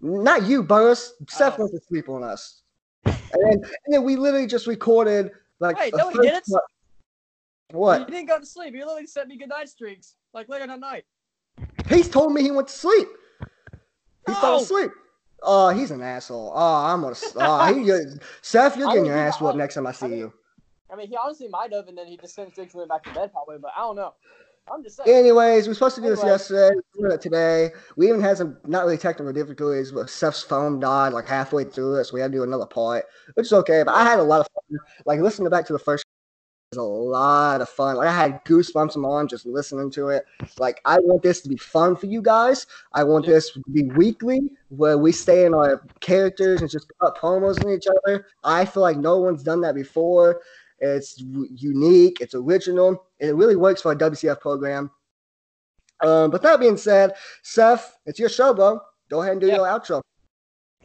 [0.00, 1.14] Not you, Burris.
[1.28, 1.62] Seth Oh.
[1.64, 2.62] went to sleep on us,
[3.04, 5.78] and then, and then we literally just recorded like.
[5.78, 6.44] Wait, no, he didn't.
[6.46, 6.64] part-
[7.72, 8.00] What?
[8.00, 8.74] You didn't go to sleep.
[8.74, 11.04] You literally sent me good night streaks, like later that night.
[11.88, 13.08] He's told me he went to sleep.
[14.26, 14.90] He fell asleep.
[15.46, 16.52] Oh, he's an asshole.
[16.54, 17.14] Oh, I'm gonna.
[17.36, 17.90] Oh, he,
[18.42, 20.32] Seth, you're I getting mean, your ass whooped next time I see I mean- you.
[20.88, 23.32] I mean, he honestly might have, and then he just and went back to bed
[23.32, 23.58] probably.
[23.58, 24.14] But I don't know.
[24.72, 25.16] I'm just saying.
[25.16, 26.32] Anyways, we are supposed to do this Anyway.
[26.34, 26.70] yesterday.
[26.98, 27.70] Doing it today.
[27.96, 31.96] We even had some not really technical difficulties, but Seth's phone died like halfway through
[31.96, 33.82] it, so we had to do another part, which is okay.
[33.84, 34.78] But I had a lot of fun.
[35.06, 36.04] Like listening back to the first
[36.76, 37.96] was a lot of fun.
[37.96, 40.24] Like I had goosebumps in my arm just listening to it.
[40.58, 42.66] Like I want this to be fun for you guys.
[42.92, 47.16] I want this to be weekly where we stay in our characters and just cut
[47.16, 48.26] promos on each other.
[48.44, 50.40] I feel like no one's done that before.
[50.78, 52.20] It's unique.
[52.20, 53.06] It's original.
[53.20, 54.90] and It really works for a WCF program.
[56.02, 58.80] Um, but that being said, Seth, it's your show, bro.
[59.08, 59.56] Go ahead and do Yeah.
[59.56, 60.02] your outro.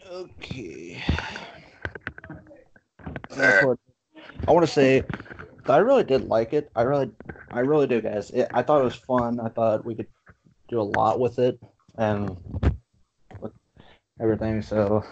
[0.10, 1.04] Okay.
[3.38, 5.04] I want to say
[5.66, 6.72] that I really did like it.
[6.76, 7.12] I really,
[7.52, 8.30] I really do, guys.
[8.32, 9.40] It, I thought it was fun.
[9.40, 10.08] I thought we could
[10.68, 11.60] do a lot with it
[11.98, 12.38] and
[13.40, 13.54] with
[14.20, 14.62] everything.
[14.62, 15.04] So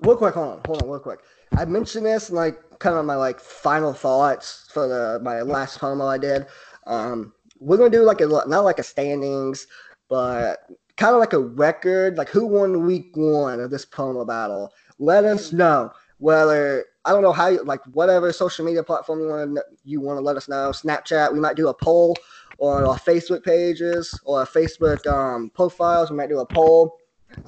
[0.00, 1.20] Real quick, hold on, hold on, real quick.
[1.56, 6.06] I mentioned this like kind of my like final thoughts for the my last promo
[6.08, 6.46] I did.
[6.86, 9.66] Um, we're gonna do like a not like a standings,
[10.08, 10.60] but
[10.96, 14.72] kind of like a record, like who won week one of this promo battle.
[15.00, 19.28] Let us know whether I don't know how you like whatever social media platform you
[19.28, 20.70] want to you want to let us know.
[20.70, 22.14] Snapchat, we might do a poll,
[22.58, 26.10] or our Facebook pages or our Facebook um, profiles.
[26.10, 26.98] We might do a poll.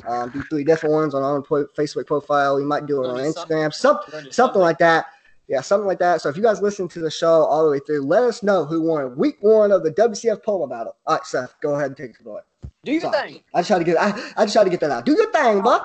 [0.07, 2.57] Um, do three different ones on our own po- Facebook profile.
[2.57, 3.57] We might do it on something.
[3.57, 5.07] Instagram, some, We're gonna do something like that.
[5.49, 6.21] Yeah, something like that.
[6.23, 8.65] So if you guys listen to the show all the way through, let us know
[8.65, 10.97] who won week one of the WCF polo battle.
[11.07, 12.41] All right, Seth, go ahead and take the away.
[12.85, 13.33] Do your Sorry.
[13.33, 13.41] thing.
[13.53, 15.05] I just tried to get I, I just tried to get that out.
[15.05, 15.83] Do your thing, bud.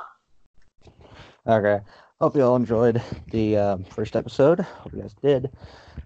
[1.47, 1.79] okay.
[2.21, 3.01] Hope you all enjoyed
[3.31, 4.61] the um, first episode.
[4.61, 5.51] Hope you guys did.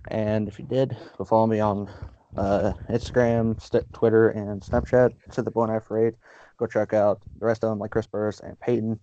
[0.08, 1.88] And if you did, go follow me on
[2.36, 5.14] uh, Instagram, st- Twitter, and Snapchat.
[5.34, 6.16] To the point F rate.
[6.58, 9.00] Go check out the rest of them, like Chris Burris and Peyton.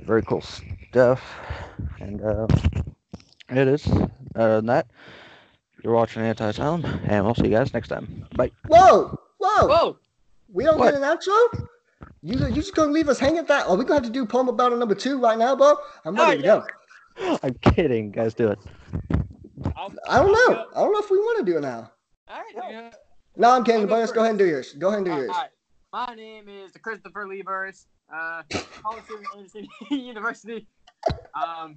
[0.00, 1.22] Very cool stuff.
[2.00, 2.46] And uh,
[3.48, 3.86] it is.
[4.34, 4.86] Other than that,
[5.84, 8.26] you're watching Anti Asylum, and we'll see you guys next time.
[8.36, 8.50] Bye.
[8.66, 9.66] Whoa, whoa.
[9.68, 9.98] Whoa.
[10.52, 10.92] We don't What?
[10.92, 11.66] get an outro?
[12.22, 13.66] You you just gonna leave us hanging at that?
[13.66, 15.76] Are we gonna have to do promo battle number two right now, bro?
[16.04, 17.38] I'm Oh, ready to go.
[17.42, 18.10] I'm kidding.
[18.10, 18.58] Guys, do it.
[19.76, 20.66] I'll, I don't know.
[20.74, 21.90] I don't know if we want to do it now.
[22.28, 22.70] All right.
[22.70, 22.90] yeah.
[23.36, 23.82] No, I'm kidding.
[23.82, 24.72] I'll go go ahead and do yours.
[24.74, 25.30] Go ahead and do All yours.
[25.30, 25.48] right.
[25.92, 28.42] My name is Christopher Lee Burris, uh,
[28.82, 30.66] college student at Anderson University.
[31.34, 31.76] Um,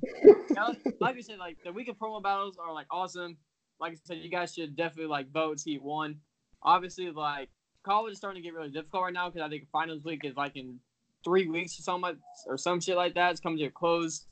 [1.00, 3.38] like I said, like the weekend promo battles are like awesome.
[3.80, 6.18] Like I said, you guys should definitely like vote Heat one.
[6.62, 7.50] Obviously, like
[7.84, 10.36] college is starting to get really difficult right now because I think finals week is
[10.36, 10.80] like in
[11.24, 12.18] three weeks or something like,
[12.48, 13.32] or some shit like that.
[13.32, 14.26] It's coming to a close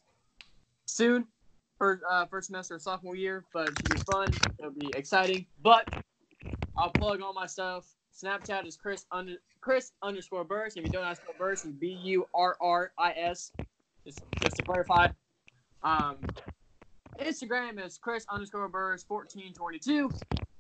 [0.86, 1.26] soon
[1.78, 4.28] for uh, first semester of sophomore year, but it should be fun.
[4.60, 5.46] It'll be exciting.
[5.64, 5.88] But
[6.78, 7.86] I'll plug all my stuff.
[8.14, 10.76] Snapchat is Chris under Chris underscore Burris.
[10.76, 13.52] If you don't know spell Burris, it's B U R R I S.
[14.06, 15.08] Just just to clarify.
[15.84, 16.18] Um,
[17.20, 20.10] Instagram is Chris underscore Burris fourteen twenty two.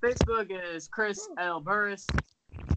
[0.01, 2.07] Facebook is Chris L Burris.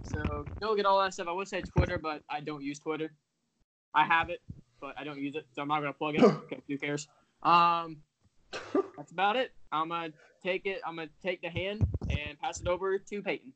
[0.04, 1.28] So go get all that stuff.
[1.28, 3.12] I would say Twitter, but I don't use Twitter.
[3.94, 4.40] I have it,
[4.80, 6.22] but I don't use it, so I'm not gonna plug it.
[6.24, 7.08] Okay, who cares?
[7.42, 7.98] Um,
[8.96, 9.52] that's about it.
[9.72, 10.80] I'm gonna take it.
[10.86, 13.52] I'm gonna take the hand and pass it over to Peyton.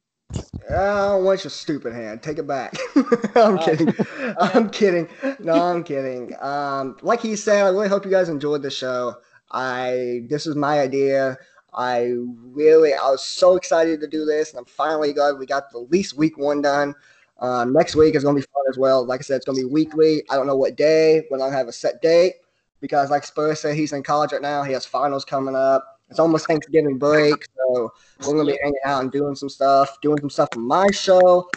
[0.71, 2.23] I don't want your stupid hand.
[2.23, 2.75] Take it back.
[3.35, 3.65] I'm Oh.
[3.65, 3.95] kidding.
[4.39, 5.09] I'm kidding.
[5.39, 6.35] No, I'm kidding.
[6.41, 9.17] Um, like he said, I really hope you guys enjoyed the show.
[9.51, 11.39] I this is my idea.
[11.75, 15.71] I really I was so excited to do this, and I'm finally glad we got
[15.71, 16.95] the least week one done.
[17.41, 19.05] Um, next week is gonna be fun as well.
[19.05, 20.23] Like I said, it's gonna be weekly.
[20.31, 21.25] I don't know what day.
[21.31, 22.35] We don't have a set date
[22.81, 24.62] because, like Spurs said, he's in college right now.
[24.62, 26.01] He has finals coming up.
[26.11, 30.19] It's almost Thanksgiving break, so we're gonna be hanging out and doing some stuff, doing
[30.21, 31.49] some stuff on my show.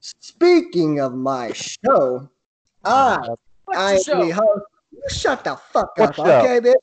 [0.00, 2.28] Speaking of my show,
[2.84, 3.18] I
[3.64, 4.26] What's I am show?
[4.26, 4.66] the host.
[4.90, 6.22] You shut the fuck up, show?
[6.24, 6.74] okay, bitch?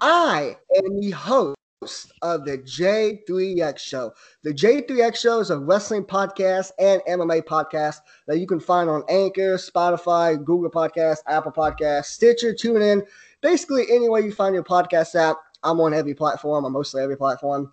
[0.00, 1.57] I am the host
[2.22, 4.12] of the J3X Show.
[4.42, 9.04] The J3X Show is a wrestling podcast and MMA podcast that you can find on
[9.08, 13.02] Anchor, Spotify, Google Podcasts, Apple Podcasts, Stitcher, TuneIn,
[13.42, 15.36] basically anywhere you find your podcast app.
[15.62, 16.64] I'm on every platform.
[16.64, 17.72] I'm mostly every platform.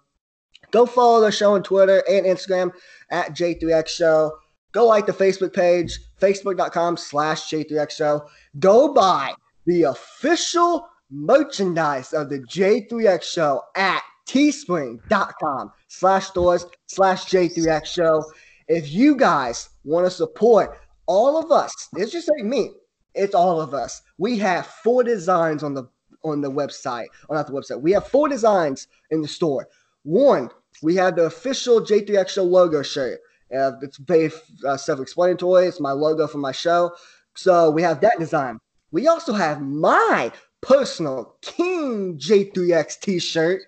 [0.72, 2.72] Go follow the show on Twitter and Instagram
[3.10, 4.38] at J3X Show.
[4.72, 8.28] go like the Facebook page, facebook.com slash J3X Show.
[8.60, 9.34] Go buy
[9.66, 18.24] the official merchandise of the J3X Show at teespring.com slash stores slash J3X Show.
[18.68, 22.72] If you guys want to support all of us, it's just like me,
[23.14, 24.02] it's all of us.
[24.18, 25.88] We have four designs on the
[26.24, 27.80] on the website, or not the website.
[27.80, 29.68] We have four designs in the store.
[30.04, 30.50] One,
[30.82, 33.20] we have the official J3X Show logo shirt.
[33.56, 34.32] Uh, it's very
[34.68, 35.68] uh, self-explanatory.
[35.68, 36.92] It's my logo for my show.
[37.36, 38.60] So we have that design.
[38.92, 40.32] We also have my
[40.66, 43.62] personal King J3X t-shirt.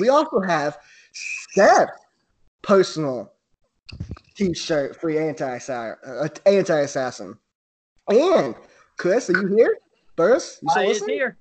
[0.00, 0.78] We also have
[1.12, 1.92] Steph's
[2.62, 3.32] personal
[4.36, 7.38] t-shirt for anti uh, anti-assassin.
[8.08, 8.54] And
[8.98, 9.78] Chris, are you here?
[10.16, 11.16] Burris, you I still is listening?
[11.16, 11.38] here.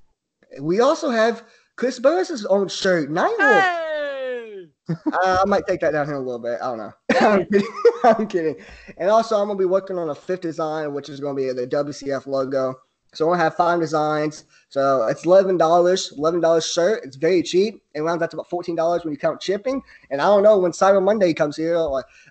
[0.61, 1.43] We also have
[1.75, 3.61] Chris Burris' own shirt, Nightwolf.
[3.61, 4.67] Hey!
[4.89, 6.59] Uh, I might take that down here a little bit.
[6.61, 6.93] I don't know.
[7.19, 7.67] I'm kidding.
[8.03, 8.55] I'm kidding.
[8.97, 11.67] And also, I'm gonna be working on a fifth design, which is gonna be the
[11.67, 12.75] WCF logo.
[13.13, 14.45] So gonna have five designs.
[14.69, 16.13] So it's eleven dollars.
[16.17, 17.03] Eleven dollars shirt.
[17.03, 17.81] It's very cheap.
[17.93, 19.81] It rounds out to about fourteen dollars when you count shipping.
[20.11, 21.77] And I don't know when Cyber Monday comes here.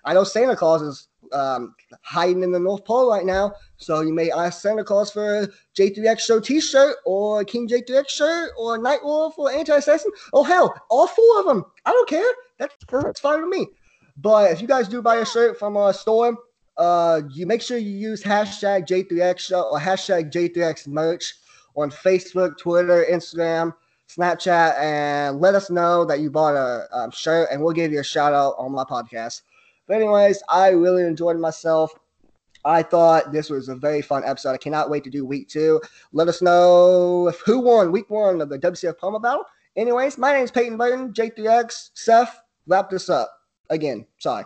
[0.05, 3.53] I know Santa Claus is um, hiding in the North Pole right now.
[3.77, 8.09] So you may ask Santa Claus for a J3X Show T-shirt or a King J3X
[8.09, 10.11] shirt or a Nightwolf or Anti-Assassin.
[10.33, 11.65] Oh hell, all four of them.
[11.85, 12.31] I don't care.
[12.57, 13.67] That's that's fine with me.
[14.17, 16.35] But if you guys do buy a shirt from a store,
[16.77, 21.35] uh, you make sure you use hashtag J3X Show or hashtag J3X merch
[21.75, 23.73] on Facebook, Twitter, Instagram,
[24.09, 27.99] Snapchat, and let us know that you bought a um, shirt, and we'll give you
[27.99, 29.41] a shout out on my podcast.
[29.87, 31.91] But anyways, I really enjoyed myself.
[32.65, 34.51] I thought this was a very fun episode.
[34.51, 35.81] I cannot wait to do week two.
[36.11, 39.45] Let us know if who won week one of the WCF promo battle.
[39.75, 41.91] Anyways, my name is Peyton Burton, J3X.
[41.93, 43.31] Seth, wrap this up.
[43.69, 44.45] Again, sorry.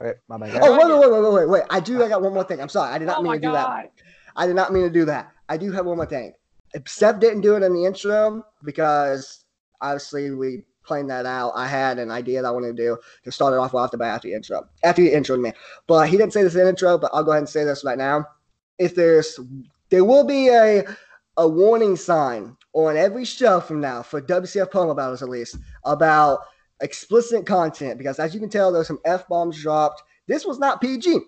[0.00, 0.58] Wait, my bad.
[0.62, 1.62] Oh, wait, wait, wait, wait, wait, wait.
[1.68, 2.02] I do.
[2.02, 2.60] I got one more thing.
[2.60, 2.92] I'm sorry.
[2.92, 3.92] I did not Oh mean to do that.
[4.34, 5.30] I did not mean to do that.
[5.48, 6.32] I do have one more thing.
[6.86, 9.44] Seth didn't do it in the intro because
[9.80, 11.52] obviously we planned that out.
[11.54, 13.90] I had an idea that I wanted to do to start it off right off
[13.90, 14.66] the bat after the intro.
[14.82, 15.52] After you introed me.
[15.86, 17.84] But he didn't say this in the intro, but I'll go ahead and say this
[17.84, 18.24] right now.
[18.78, 19.38] If there's
[19.90, 20.84] there will be a
[21.36, 26.40] a warning sign on every show from now for WCF promo battles at least about
[26.80, 30.02] explicit content because as you can tell there's some F bombs dropped.
[30.26, 31.18] This was not PG.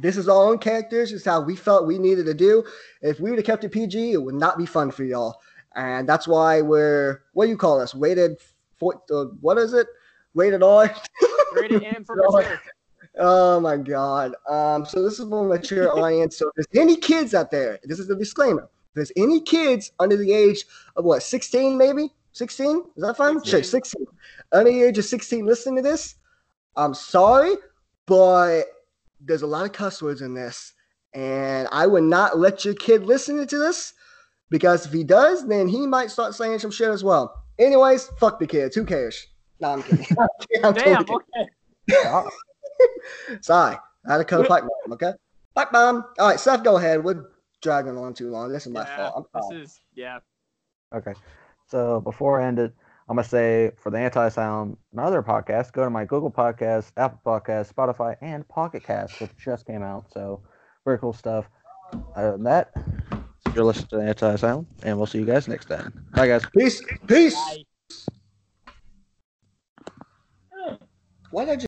[0.00, 1.12] This is our own characters.
[1.12, 2.64] It's how we felt we needed to do.
[3.00, 5.40] If we would have kept it PG, it would not be fun for y'all.
[5.76, 7.94] And that's why we're what do you call us?
[7.94, 8.38] Rated
[8.78, 9.86] for uh, what is it?
[10.34, 10.94] Rated R.
[11.54, 12.60] Rated M for mature.
[13.16, 14.34] Oh my god.
[14.48, 16.36] Um, so this is for mature audience.
[16.36, 18.64] So if there's any kids out there, this is the disclaimer.
[18.64, 20.64] If there's any kids under the age
[20.96, 22.12] of what, 16 maybe?
[22.34, 22.82] 16?
[22.96, 23.34] Is that fine?
[23.42, 23.82] Sure, 16.
[23.82, 24.06] 16.
[24.52, 26.16] Under the age of 16 listening to this,
[26.76, 27.54] I'm sorry,
[28.06, 28.64] but
[29.20, 30.72] there's a lot of cuss words in this.
[31.14, 33.94] And I would not let your kid listen to this
[34.50, 37.44] because if he does, then he might start saying some shit as well.
[37.58, 38.74] Anyways, fuck the kids.
[38.74, 39.28] Who cares?
[39.60, 40.04] No, I'm kidding.
[40.64, 41.04] I'm totally Damn.
[41.04, 41.18] kidding.
[41.92, 42.28] Okay.
[43.42, 43.76] Sorry,
[44.08, 45.12] I had to cut a pipe bomb, okay?
[45.54, 46.04] Pipe bomb.
[46.18, 47.04] All right, Seth, go ahead.
[47.04, 47.26] We're
[47.62, 48.50] dragging on too long.
[48.50, 49.28] This is my Yeah, fault.
[49.34, 49.60] I'm sorry.
[49.60, 50.18] this is yeah.
[50.92, 51.14] Okay.
[51.74, 52.72] So before I end it,
[53.08, 56.92] I'm gonna say for the Anti Sound, my other podcast, go to my Google Podcast,
[56.96, 60.04] Apple Podcast, Spotify, and Pocket Cast, which just came out.
[60.12, 60.40] So
[60.84, 61.48] very cool stuff.
[62.14, 62.72] Other than that,
[63.56, 66.06] you're listening to the Anti Sound, and we'll see you guys next time.
[66.14, 66.44] Bye, guys.
[66.56, 66.80] Peace.
[67.08, 67.34] Peace.
[67.34, 67.64] Bye.
[71.32, 71.62] Why did I just